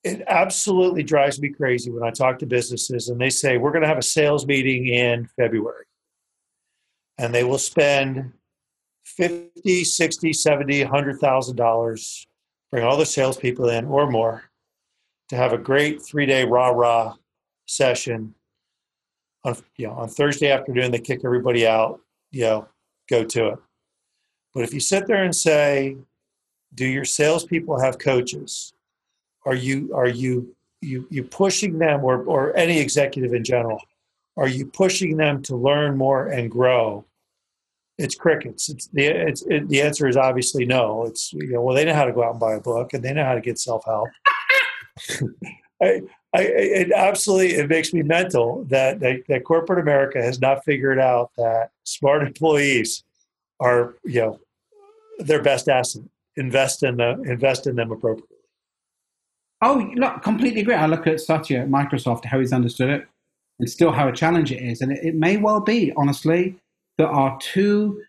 [0.03, 3.83] it absolutely drives me crazy when I talk to businesses and they say we're going
[3.83, 5.87] to have a sales meeting in February,
[7.19, 8.33] and they will spend
[9.05, 12.27] 50, 60, 70, 100,000 dollars,
[12.71, 14.51] bring all the salespeople in or more
[15.29, 17.15] to have a great three day rah rah
[17.67, 18.35] session.
[19.45, 22.69] On, you know, on Thursday afternoon, they kick everybody out, you know,
[23.11, 23.59] go to it.
[24.55, 25.97] But if you sit there and say,
[26.75, 28.73] do your salespeople have coaches?
[29.45, 33.81] Are you, are you, you, you pushing them or, or any executive in general?
[34.37, 37.05] Are you pushing them to learn more and grow?
[37.99, 38.69] It's crickets.
[38.69, 41.05] It's the it's it, the answer is obviously no.
[41.05, 43.03] It's you know well they know how to go out and buy a book and
[43.03, 44.09] they know how to get self help.
[45.83, 46.03] I,
[46.35, 50.99] I it absolutely it makes me mental that, that that corporate America has not figured
[50.99, 53.05] out that smart employees
[53.61, 54.41] are you know
[55.19, 56.03] their best asset.
[56.37, 57.25] Invest in them.
[57.25, 58.37] Invest in them appropriately.
[59.63, 60.75] Oh, look, completely agree.
[60.75, 63.09] I look at Satya at Microsoft, how he's understood it,
[63.61, 66.57] and still how a challenge it is, and it, it may well be, honestly,
[66.99, 68.01] there are two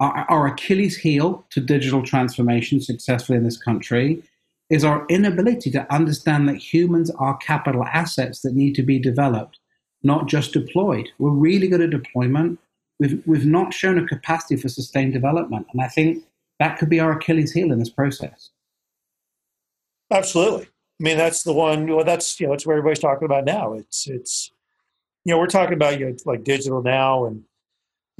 [0.00, 4.22] our, our Achilles heel to digital transformation successfully in this country
[4.70, 9.58] is our inability to understand that humans are capital assets that need to be developed,
[10.02, 11.08] not just deployed.
[11.18, 12.58] We're really good at deployment.
[12.98, 15.66] We've, we've not shown a capacity for sustained development.
[15.72, 16.24] And I think
[16.58, 18.50] that could be our Achilles heel in this process.
[20.10, 20.64] Absolutely.
[20.64, 23.74] I mean, that's the one, well, that's, you know, it's what everybody's talking about now.
[23.74, 24.50] It's, it's,
[25.24, 27.44] you know, we're talking about, you know, like digital now and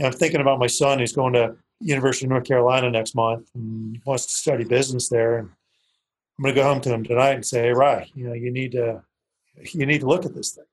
[0.03, 4.01] I'm thinking about my son who's going to University of North Carolina next month and
[4.05, 5.39] wants to study business there.
[5.39, 5.51] And
[6.39, 8.51] I'm going to go home to him tonight and say, "Hey, Rye, you know, you
[8.51, 9.03] need to
[9.73, 10.65] you need to look at this thing."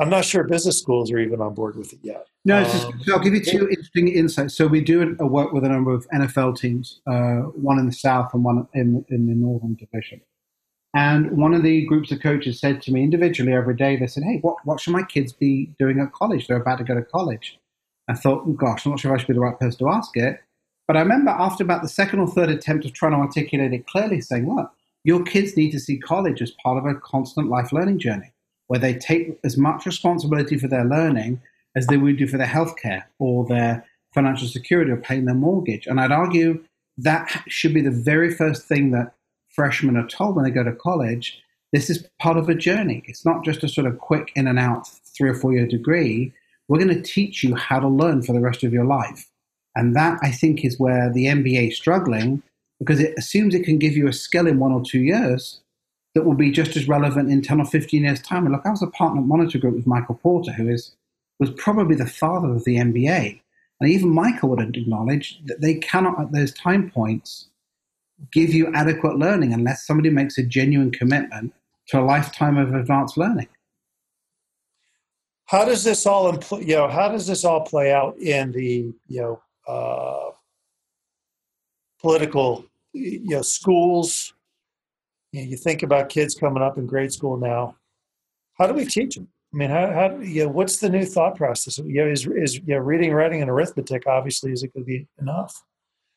[0.00, 2.26] I'm not sure business schools are even on board with it yet.
[2.44, 4.56] No, um, just, so I'll give you two interesting insights.
[4.56, 7.92] So we do a work with a number of NFL teams, uh, one in the
[7.92, 10.20] South and one in, in the Northern Division.
[10.94, 14.24] And one of the groups of coaches said to me individually every day, they said,
[14.24, 16.46] Hey, what, what should my kids be doing at college?
[16.46, 17.58] They're about to go to college.
[18.08, 19.88] I thought, oh, gosh, I'm not sure if I should be the right person to
[19.88, 20.40] ask it.
[20.86, 23.86] But I remember after about the second or third attempt of trying to articulate it
[23.86, 24.70] clearly, saying, Look,
[25.02, 28.32] your kids need to see college as part of a constant life learning journey
[28.66, 31.40] where they take as much responsibility for their learning
[31.76, 35.86] as they would do for their healthcare or their financial security or paying their mortgage.
[35.86, 36.64] And I'd argue
[36.98, 39.14] that should be the very first thing that
[39.50, 43.02] freshmen are told when they go to college, this is part of a journey.
[43.06, 44.86] It's not just a sort of quick in and out
[45.16, 46.32] three or four year degree.
[46.68, 49.26] We're going to teach you how to learn for the rest of your life.
[49.76, 52.42] And that, I think, is where the MBA is struggling
[52.78, 55.60] because it assumes it can give you a skill in one or two years
[56.14, 58.44] that will be just as relevant in 10 or 15 years' time.
[58.44, 60.92] And look, I was a partner at Monitor Group with Michael Porter, who is,
[61.40, 63.40] was probably the father of the MBA.
[63.80, 67.48] And even Michael wouldn't acknowledge that they cannot, at those time points,
[68.32, 71.52] give you adequate learning unless somebody makes a genuine commitment
[71.88, 73.48] to a lifetime of advanced learning.
[75.46, 78.92] How does this all impl- you know how does this all play out in the
[79.08, 80.30] you know uh,
[82.00, 84.32] political you know schools
[85.32, 87.76] you, know, you think about kids coming up in grade school now
[88.54, 91.36] how do we teach them I mean, how, how you know, what's the new thought
[91.36, 91.78] process?
[91.78, 94.86] You know, is is you know, reading, writing, and arithmetic obviously is it going to
[94.86, 95.62] be enough?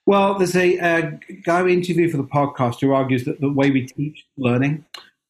[0.08, 3.86] Well, there's a, guy we interviewed for the podcast who argues that the way we
[3.86, 4.86] teach learning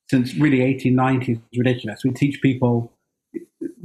[0.10, 2.04] since really 1890 is ridiculous.
[2.06, 2.94] We teach people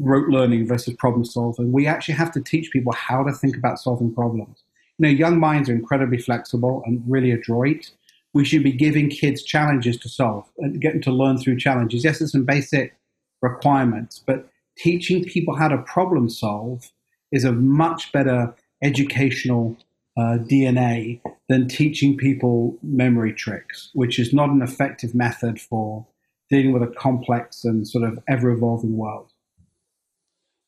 [0.03, 1.73] rote learning versus problem solving.
[1.73, 4.65] We actually have to teach people how to think about solving problems.
[4.99, 7.91] You know, young minds are incredibly flexible and really adroit.
[8.35, 12.05] We should be giving kids challenges to solve and getting to learn through challenges.
[12.05, 12.97] Yes, there's some basic
[13.41, 16.91] requirements, but teaching people how to problem solve
[17.31, 19.77] is a much better educational
[20.17, 26.07] uh, DNA than teaching people memory tricks, which is not an effective method for
[26.51, 29.32] dealing with a complex and sort of ever evolving world.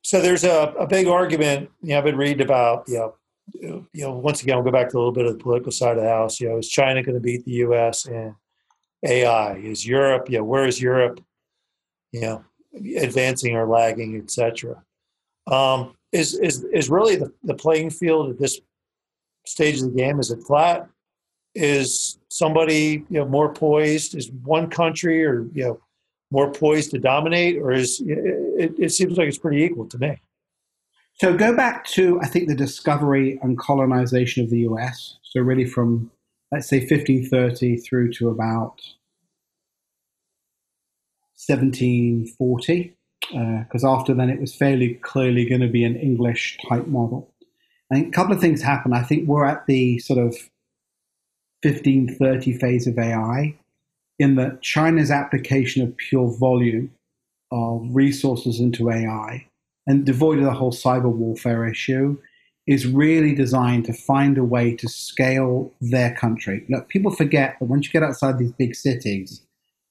[0.05, 1.71] So there's a, a big argument.
[1.83, 2.85] You know, I've been reading about.
[2.87, 3.15] You know,
[3.93, 5.97] you know, once again, I'll go back to a little bit of the political side
[5.97, 6.39] of the house.
[6.41, 8.07] You know, is China going to beat the U.S.
[8.07, 8.35] in
[9.03, 9.55] AI?
[9.57, 10.29] Is Europe?
[10.29, 11.21] You know, where is Europe?
[12.13, 12.45] You know,
[12.99, 14.83] advancing or lagging, etc.
[15.51, 18.61] Um, is is is really the, the playing field at this
[19.47, 20.21] stage of the game?
[20.21, 20.89] Is it flat?
[21.55, 24.15] Is somebody you know more poised?
[24.15, 25.81] Is one country or you know
[26.31, 30.21] more poised to dominate, or is it, it seems like it's pretty equal to me?
[31.15, 35.17] So go back to I think the discovery and colonization of the U.S.
[35.23, 36.11] So really from
[36.51, 38.81] let's say 1530 through to about
[41.47, 46.87] 1740, because uh, after then it was fairly clearly going to be an English type
[46.87, 47.31] model.
[47.93, 48.93] Think a couple of things happen.
[48.93, 50.35] I think we're at the sort of
[51.63, 53.57] 1530 phase of AI
[54.19, 56.91] in that China's application of pure volume
[57.51, 59.47] of resources into AI
[59.87, 62.17] and devoid of the whole cyber warfare issue
[62.67, 66.65] is really designed to find a way to scale their country.
[66.69, 69.43] Look, people forget that once you get outside these big cities,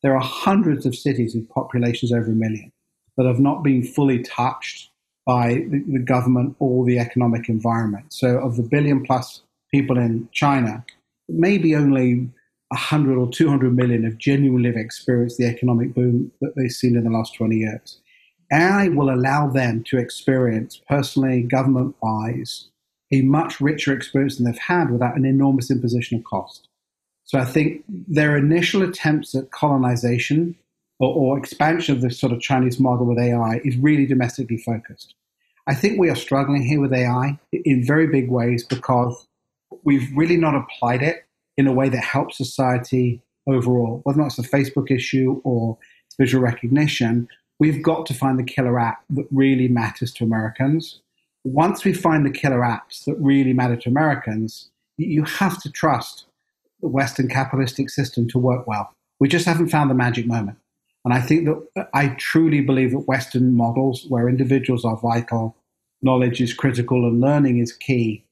[0.01, 2.71] there are hundreds of cities with populations over a million
[3.15, 4.89] that have not been fully touched
[5.25, 8.11] by the, the government or the economic environment.
[8.11, 10.83] So, of the billion plus people in China,
[11.29, 12.29] maybe only
[12.73, 17.09] 100 or 200 million have genuinely experienced the economic boom that they've seen in the
[17.09, 17.99] last 20 years.
[18.51, 22.69] AI will allow them to experience, personally, government wise,
[23.11, 26.67] a much richer experience than they've had without an enormous imposition of cost.
[27.25, 30.55] So I think their initial attempts at colonization
[30.99, 35.15] or, or expansion of this sort of Chinese model with AI is really domestically focused.
[35.67, 39.27] I think we are struggling here with AI in very big ways because
[39.83, 41.25] we've really not applied it
[41.57, 44.01] in a way that helps society overall.
[44.03, 45.77] Whether or not it's a Facebook issue or
[46.17, 47.27] visual recognition,
[47.59, 51.01] we've got to find the killer app that really matters to Americans.
[51.43, 56.25] Once we find the killer apps that really matter to Americans, you have to trust
[56.81, 58.93] the Western capitalistic system to work well.
[59.19, 60.57] We just haven't found the magic moment.
[61.05, 65.55] And I think that uh, I truly believe that Western models, where individuals are vital,
[66.01, 68.22] knowledge is critical, and learning is key,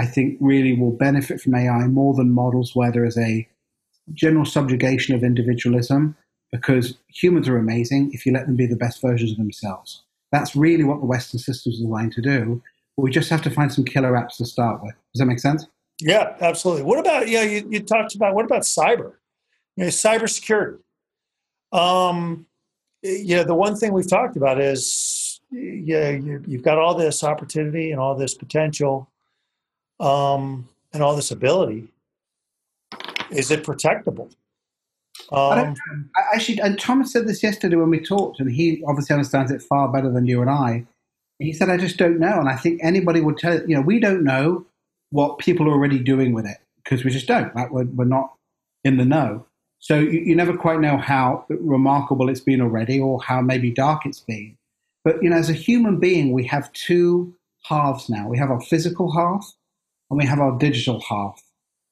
[0.00, 3.46] I think really will benefit from AI more than models where there is a
[4.12, 6.16] general subjugation of individualism,
[6.50, 10.02] because humans are amazing if you let them be the best versions of themselves.
[10.32, 12.62] That's really what the Western system is designed to do.
[12.96, 14.94] But we just have to find some killer apps to start with.
[15.12, 15.66] Does that make sense?
[16.00, 16.84] Yeah, absolutely.
[16.84, 19.14] What about, yeah, you, you talked about, what about cyber?
[19.76, 20.78] You know, cybersecurity
[21.72, 22.46] um,
[23.02, 27.24] you know, the one thing we've talked about is yeah, you, you've got all this
[27.24, 29.09] opportunity and all this potential,
[30.00, 31.88] um, and all this ability.
[33.30, 34.32] Is it protectable?
[35.30, 35.76] Um,
[36.16, 39.62] I actually, and Thomas said this yesterday when we talked, and he obviously understands it
[39.62, 40.84] far better than you and I.
[41.38, 44.00] He said, "I just don't know," and I think anybody would tell you know we
[44.00, 44.66] don't know
[45.10, 47.54] what people are already doing with it because we just don't.
[47.54, 48.34] Like we're, we're not
[48.84, 49.46] in the know.
[49.78, 54.04] So you, you, never quite know how remarkable it's been already or how maybe dark
[54.04, 54.56] it's been.
[55.04, 57.34] But you know, as a human being, we have two
[57.64, 58.28] halves now.
[58.28, 59.54] We have our physical half
[60.10, 61.42] and we have our digital half.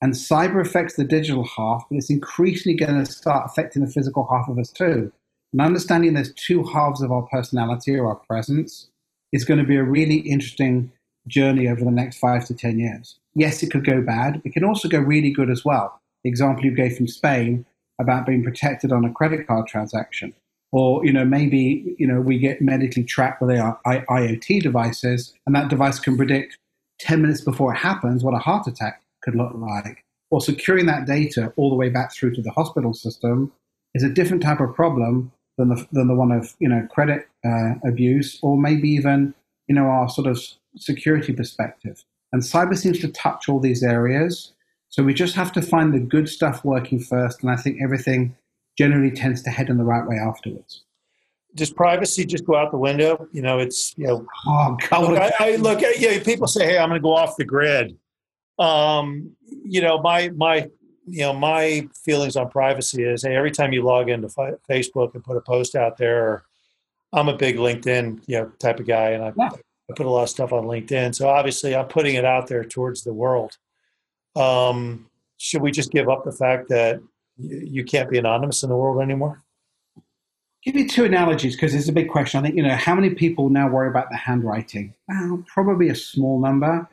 [0.01, 4.29] And cyber affects the digital half, but it's increasingly going to start affecting the physical
[4.31, 5.13] half of us too.
[5.53, 8.89] And understanding there's two halves of our personality or our presence
[9.33, 10.93] is going to be a really interesting
[11.27, 13.19] journey over the next five to 10 years.
[13.35, 14.41] Yes, it could go bad.
[14.45, 16.01] It can also go really good as well.
[16.25, 17.67] The example you gave from Spain
[18.01, 20.33] about being protected on a credit card transaction.
[20.71, 25.57] Or, you know, maybe, you know, we get medically tracked with our IoT devices and
[25.57, 26.59] that device can predict
[27.01, 30.05] 10 minutes before it happens what a heart attack could look like.
[30.31, 33.53] Or securing that data all the way back through to the hospital system
[33.95, 37.27] is a different type of problem than the, than the one of, you know, credit
[37.45, 39.35] uh, abuse or maybe even,
[39.67, 40.41] you know, our sort of
[40.77, 42.05] security perspective.
[42.33, 44.53] And cyber seems to touch all these areas.
[44.91, 47.43] So we just have to find the good stuff working first.
[47.43, 48.37] And I think everything
[48.77, 50.85] generally tends to head in the right way afterwards.
[51.59, 53.29] Does privacy just go out the window?
[53.33, 56.47] You know, it's, you know, oh, God, look, I, I look at, you know, people
[56.47, 57.99] say, hey, I'm going to go off the grid.
[58.59, 59.33] Um,
[59.65, 60.69] you know, my, my,
[61.07, 65.25] you know, my feelings on privacy is, hey, every time you log into Facebook and
[65.25, 66.45] put a post out there,
[67.13, 69.51] I'm a big LinkedIn, you know, type of guy, and I, yeah.
[69.91, 71.15] I put a lot of stuff on LinkedIn.
[71.15, 73.57] So obviously, I'm putting it out there towards the world.
[74.37, 77.01] Um, should we just give up the fact that
[77.39, 79.43] you can't be anonymous in the world anymore?
[80.69, 82.39] Give you two analogies because it's a big question.
[82.39, 84.93] I think you know how many people now worry about the handwriting.
[85.09, 86.87] Well, probably a small number,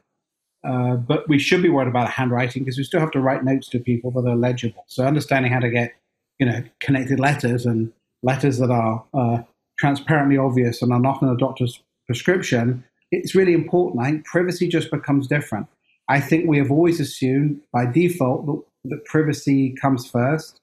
[0.65, 3.67] uh, but we should be worried about handwriting because we still have to write notes
[3.71, 4.85] to people that are legible.
[4.87, 5.93] So understanding how to get
[6.39, 7.91] you know connected letters and
[8.23, 9.39] letters that are uh,
[9.77, 14.01] transparently obvious and are not in a doctor's prescription, it's really important.
[14.01, 15.67] I think privacy just becomes different.
[16.07, 20.61] I think we have always assumed by default that, that privacy comes first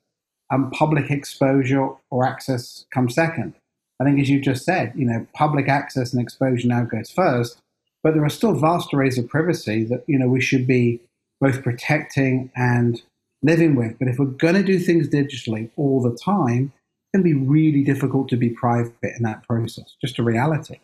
[0.53, 3.55] and public exposure or access comes second.
[4.01, 7.59] I think, as you just said, you know, public access and exposure now goes first,
[8.03, 11.01] but there are still vast arrays of privacy that you know we should be
[11.41, 13.03] both protecting and
[13.43, 13.99] living with.
[13.99, 16.73] But if we're going to do things digitally all the time,
[17.13, 19.97] it's going to be really difficult to be private in that process.
[20.01, 20.79] Just a reality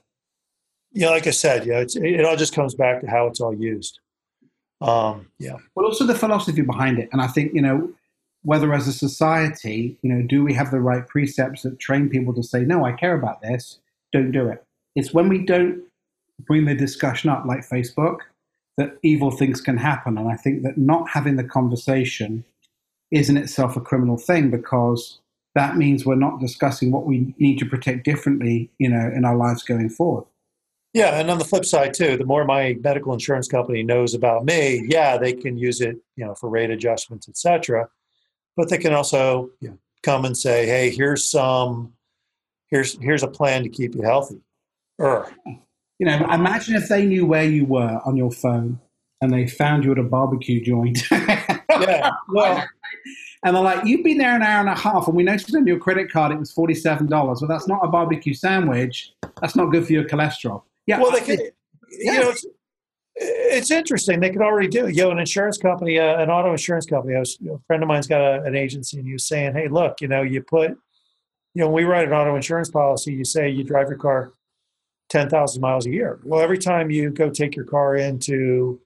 [0.93, 4.01] yeah, like I said, yeah, it all just comes back to how it's all used.
[4.81, 5.57] Um, yeah.
[5.75, 7.09] But also the philosophy behind it.
[7.12, 7.93] And I think, you know,
[8.43, 12.34] whether as a society, you know, do we have the right precepts that train people
[12.34, 13.80] to say, no, I care about this,
[14.12, 14.64] don't do it.
[14.95, 15.82] It's when we don't
[16.41, 18.18] bring the discussion up, like Facebook,
[18.76, 20.16] that evil things can happen.
[20.16, 22.45] And I think that not having the conversation
[23.11, 25.18] is in itself a criminal thing because
[25.55, 29.36] that means we're not discussing what we need to protect differently, you know, in our
[29.36, 30.24] lives going forward.
[30.95, 34.45] Yeah, and on the flip side too, the more my medical insurance company knows about
[34.45, 37.89] me, yeah, they can use it, you know, for rate adjustments, etc.
[38.59, 41.92] But they can also know, come and say, "Hey, here's some,
[42.66, 44.40] here's here's a plan to keep you healthy."
[44.98, 48.80] Or, you know, imagine if they knew where you were on your phone
[49.20, 50.98] and they found you at a barbecue joint.
[51.11, 52.66] yeah, well.
[53.44, 55.64] And they're like, you've been there an hour and a half, and we noticed on
[55.64, 57.09] your credit card it was $47.
[57.09, 59.12] Well, that's not a barbecue sandwich.
[59.40, 60.64] That's not good for your cholesterol.
[60.88, 61.00] Yeah.
[61.00, 61.52] Well, they
[61.92, 62.12] yeah.
[62.12, 62.32] you know,
[63.21, 64.21] it's, interesting.
[64.21, 64.89] They could already do.
[64.89, 67.61] You know, an insurance company, uh, an auto insurance company, I was, you know, a
[67.66, 70.23] friend of mine's got a, an agency and he was saying, hey, look, you know,
[70.23, 73.89] you put, you know, when we write an auto insurance policy, you say you drive
[73.89, 74.33] your car
[75.11, 76.21] 10,000 miles a year.
[76.25, 78.81] Well, every time you go take your car into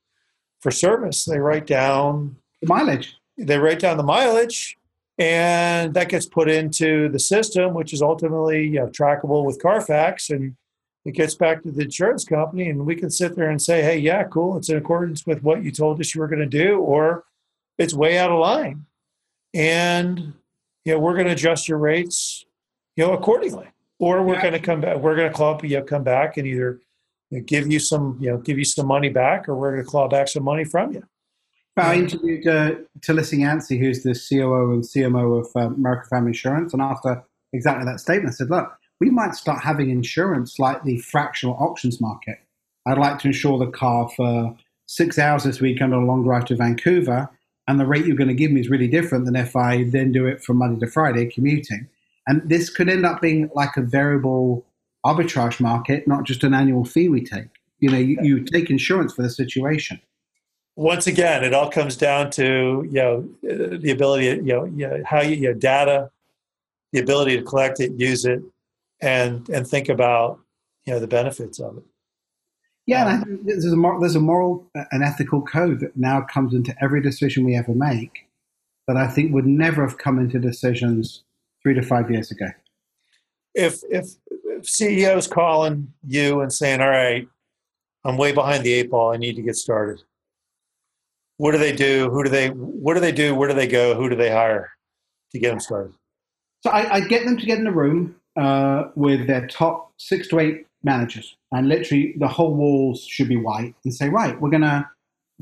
[0.61, 3.16] for service, they write down the mileage.
[3.37, 4.78] They write down the mileage
[5.18, 10.30] and that gets put into the system, which is ultimately you know, trackable with Carfax.
[10.30, 10.57] And
[11.05, 13.98] it gets back to the insurance company and we can sit there and say hey
[13.98, 16.78] yeah cool it's in accordance with what you told us you were going to do
[16.78, 17.24] or
[17.78, 18.86] it's way out of line.
[19.55, 20.34] And
[20.84, 22.44] you know we're going to adjust your rates
[22.96, 23.68] you know accordingly.
[23.98, 24.42] Or we're yeah.
[24.42, 26.80] going to come back we're going to claw up you know, come back and either
[27.46, 30.09] give you some you know give you some money back or we're going to claw
[30.09, 31.03] back some money from you.
[31.76, 36.74] I interviewed uh, Telisha Yancy, who's the COO and CMO of uh, American Family Insurance,
[36.74, 37.24] and after
[37.55, 42.00] exactly that statement, I said, "Look, we might start having insurance like the fractional options
[42.00, 42.38] market.
[42.86, 46.44] I'd like to insure the car for six hours this week on a long drive
[46.44, 47.28] to Vancouver,
[47.66, 50.12] and the rate you're going to give me is really different than if I then
[50.12, 51.88] do it from Monday to Friday commuting.
[52.28, 54.64] And this could end up being like a variable
[55.05, 57.48] arbitrage market, not just an annual fee we take.
[57.80, 60.00] You know, you, you take insurance for the situation.
[60.76, 65.03] Once again, it all comes down to you know the ability, you know, you know
[65.05, 66.09] how you, you know, data,
[66.92, 68.40] the ability to collect it, use it,
[69.03, 70.40] and and think about
[70.86, 71.84] you know the benefits of it.
[72.86, 75.80] Yeah, and I um, think there's a, mor- there's a moral uh, and ethical code
[75.80, 78.28] that now comes into every decision we ever make
[78.88, 81.22] that I think would never have come into decisions
[81.62, 82.46] three to five years ago.
[83.55, 84.07] If if,
[84.46, 87.28] if CEOs calling you and saying, "All right,
[88.05, 89.12] I'm way behind the eight ball.
[89.12, 90.03] I need to get started,"
[91.36, 92.09] what do they do?
[92.11, 92.48] Who do they?
[92.48, 93.34] What do they do?
[93.34, 93.94] Where do they go?
[93.94, 94.70] Who do they hire
[95.32, 95.94] to get them started?
[96.62, 100.28] So I, I get them to get in the room uh, with their top six
[100.28, 104.51] to eight managers, and literally the whole walls should be white, and say, right, we're
[104.51, 104.89] going to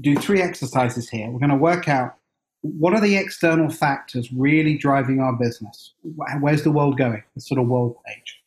[0.00, 1.28] do three exercises here.
[1.30, 2.16] We're going to work out
[2.62, 5.94] what are the external factors really driving our business?
[6.40, 7.22] Where's the world going?
[7.34, 8.38] The sort of world page.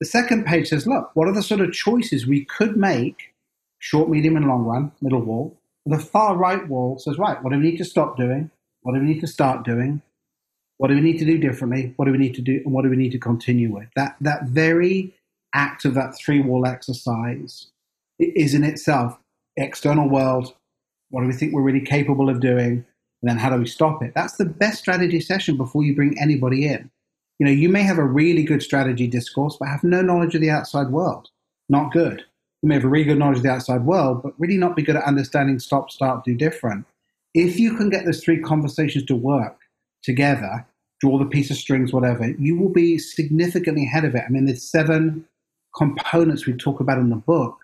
[0.00, 3.32] The second page says, look, what are the sort of choices we could make,
[3.78, 5.58] short, medium, and long run, middle wall.
[5.86, 8.50] The far right wall says, right, what do we need to stop doing?
[8.82, 10.02] What do we need to start doing?
[10.78, 11.94] What do we need to do differently?
[11.96, 12.60] What do we need to do?
[12.64, 13.88] And what do we need to continue with?
[13.96, 15.14] That, that very
[15.54, 17.68] act of that three wall exercise
[18.18, 19.18] is in itself
[19.56, 20.54] external world.
[21.10, 22.84] What do we think we're really capable of doing?
[23.22, 24.12] And then how do we stop it?
[24.14, 26.90] That's the best strategy session before you bring anybody in.
[27.38, 30.40] You know, you may have a really good strategy discourse, but have no knowledge of
[30.40, 31.28] the outside world.
[31.68, 32.24] Not good.
[32.62, 34.82] You may have a really good knowledge of the outside world, but really not be
[34.82, 36.86] good at understanding stop, start, do different.
[37.34, 39.60] If you can get those three conversations to work
[40.06, 40.64] together,
[41.00, 44.24] draw the piece of strings, whatever, you will be significantly ahead of it.
[44.26, 45.26] I mean, there's seven
[45.76, 47.58] components we talk about in the book.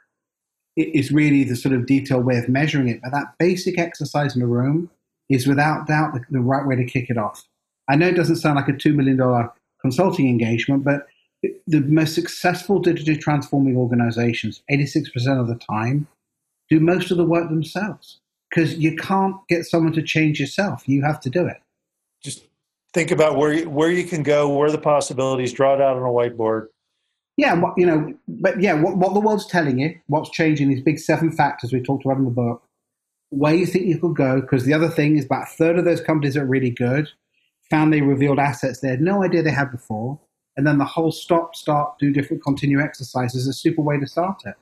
[0.76, 3.00] It is really the sort of detailed way of measuring it.
[3.02, 4.90] But that basic exercise in the room
[5.30, 7.46] is without doubt the, the right way to kick it off.
[7.88, 9.48] I know it doesn't sound like a $2 million
[9.80, 11.06] consulting engagement, but
[11.66, 15.06] the most successful digitally transforming organizations, 86%
[15.40, 16.06] of the time,
[16.70, 18.20] do most of the work themselves
[18.50, 20.84] because you can't get someone to change yourself.
[20.86, 21.60] You have to do it.
[22.22, 22.46] Just
[22.94, 26.02] think about where you, where you can go, where the possibilities, draw it out on
[26.02, 26.68] a whiteboard.
[27.36, 30.98] Yeah, you know, but yeah, what, what the world's telling you, what's changing, these big
[30.98, 32.62] seven factors we talked about in the book,
[33.30, 35.86] where you think you could go, because the other thing is about a third of
[35.86, 37.08] those companies that are really good
[37.70, 40.20] found they revealed assets they had no idea they had before.
[40.58, 44.06] And then the whole stop, start, do different, continue exercise is a super way to
[44.06, 44.54] start it.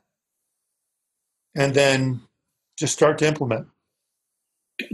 [1.57, 2.21] And then
[2.77, 3.67] just start to implement.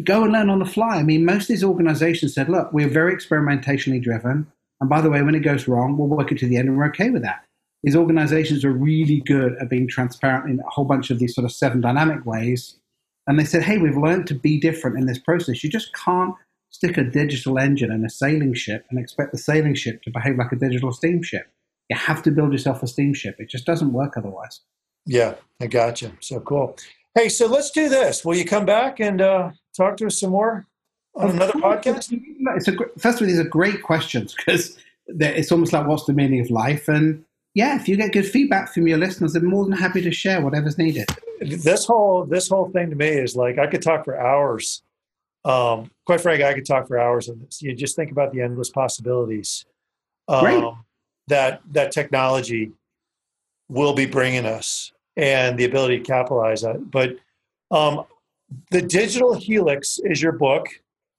[0.04, 0.96] Go and learn on the fly.
[0.96, 4.46] I mean, most of these organizations said, look, we're very experimentationally driven.
[4.80, 6.76] And by the way, when it goes wrong, we'll work it to the end and
[6.76, 7.44] we're okay with that.
[7.82, 11.44] These organizations are really good at being transparent in a whole bunch of these sort
[11.44, 12.78] of seven dynamic ways
[13.26, 15.62] and they said, hey, we've learned to be different in this process.
[15.64, 16.34] You just can't
[16.70, 20.38] stick a digital engine in a sailing ship and expect the sailing ship to behave
[20.38, 21.48] like a digital steamship.
[21.88, 23.36] You have to build yourself a steamship.
[23.38, 24.60] It just doesn't work otherwise.
[25.06, 26.12] Yeah, I got you.
[26.20, 26.76] So cool.
[27.14, 28.24] Hey, so let's do this.
[28.24, 30.66] Will you come back and uh, talk to us some more
[31.14, 32.12] on another podcast?
[32.56, 36.12] It's a, first of all, these are great questions because it's almost like what's the
[36.12, 36.88] meaning of life?
[36.88, 37.24] And
[37.54, 40.40] yeah, if you get good feedback from your listeners, they're more than happy to share
[40.40, 41.06] whatever's needed
[41.40, 44.82] this whole this whole thing to me is like I could talk for hours.
[45.44, 47.62] Um, quite frankly, I could talk for hours on this.
[47.62, 49.64] You just think about the endless possibilities
[50.28, 50.84] um,
[51.28, 52.72] that that technology
[53.68, 56.90] will be bringing us and the ability to capitalize on it.
[56.90, 57.16] But
[57.70, 58.04] um,
[58.70, 60.66] the digital helix is your book,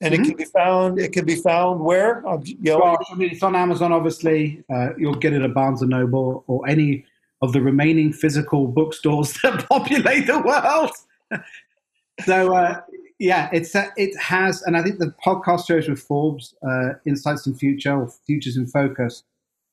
[0.01, 0.23] and mm-hmm.
[0.23, 0.99] it can be found.
[0.99, 2.79] It can be found where you know.
[2.79, 3.91] Well, I mean, it's on Amazon.
[3.91, 7.05] Obviously, uh, you'll get it at Barnes and Noble or any
[7.41, 10.91] of the remaining physical bookstores that populate the world.
[12.25, 12.81] so uh,
[13.19, 17.47] yeah, it's uh, it has, and I think the podcast shows with Forbes, uh, Insights
[17.47, 19.23] in Future or Futures in Focus,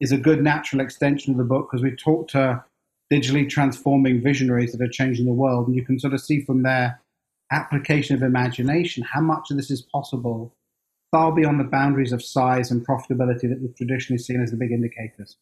[0.00, 2.64] is a good natural extension of the book because we talk to
[3.12, 6.62] digitally transforming visionaries that are changing the world, and you can sort of see from
[6.62, 7.00] their
[7.52, 10.54] application of imagination how much of this is possible
[11.10, 14.72] far beyond the boundaries of size and profitability that we've traditionally seen as the big
[14.72, 15.36] indicators.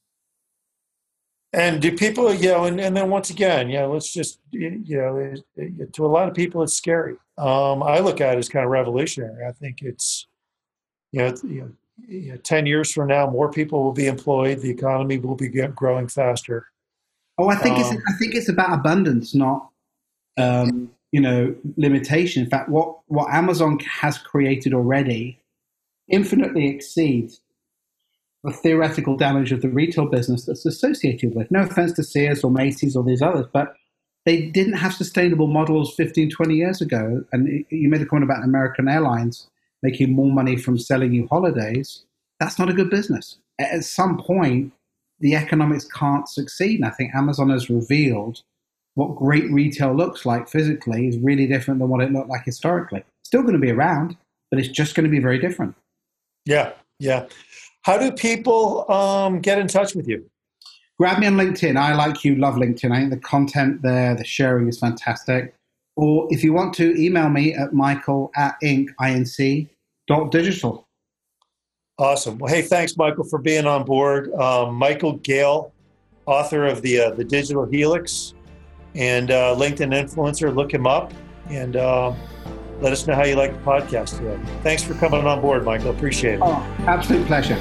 [1.54, 4.82] And do people, you know, and, and then once again, you know, let's just, you
[4.88, 7.16] know, it, it, to a lot of people, it's scary.
[7.38, 9.46] Um, I look at it as kind of revolutionary.
[9.46, 10.26] I think it's,
[11.12, 14.60] you know, you know, 10 years from now, more people will be employed.
[14.60, 16.68] The economy will be growing faster.
[17.38, 19.70] Oh, I think um, it's, I think it's about abundance, not,
[20.36, 22.42] um, you know, limitation.
[22.42, 25.38] In fact, what, what Amazon has created already
[26.08, 27.40] infinitely exceeds
[28.42, 31.50] the theoretical damage of the retail business that's associated with.
[31.50, 33.74] No offense to Sears or Macy's or these others, but
[34.24, 37.24] they didn't have sustainable models 15, 20 years ago.
[37.32, 39.48] And you made a comment about American Airlines
[39.82, 42.04] making more money from selling you holidays.
[42.40, 43.38] That's not a good business.
[43.58, 44.72] At some point,
[45.20, 46.80] the economics can't succeed.
[46.80, 48.42] And I think Amazon has revealed
[48.94, 53.02] what great retail looks like physically is really different than what it looked like historically.
[53.24, 54.16] Still going to be around,
[54.50, 55.74] but it's just going to be very different.
[56.44, 57.26] Yeah, yeah.
[57.82, 60.28] How do people um, get in touch with you?
[60.98, 61.76] Grab me on LinkedIn.
[61.76, 62.92] I like you, love LinkedIn.
[62.92, 65.54] I think the content there, the sharing is fantastic.
[65.96, 69.68] Or if you want to, email me at michael at inc, I-N-C,
[70.06, 70.86] dot digital.
[71.98, 72.38] Awesome.
[72.38, 74.32] Well, hey, thanks, Michael, for being on board.
[74.34, 75.72] Um, Michael Gale,
[76.26, 78.34] author of the uh, the Digital Helix
[78.94, 80.54] and uh, LinkedIn influencer.
[80.54, 81.12] Look him up
[81.48, 82.14] and uh,
[82.80, 84.38] let us know how you like the podcast today.
[84.62, 85.90] Thanks for coming on board, Michael.
[85.90, 86.40] Appreciate it.
[86.42, 87.56] Oh, absolute pleasure.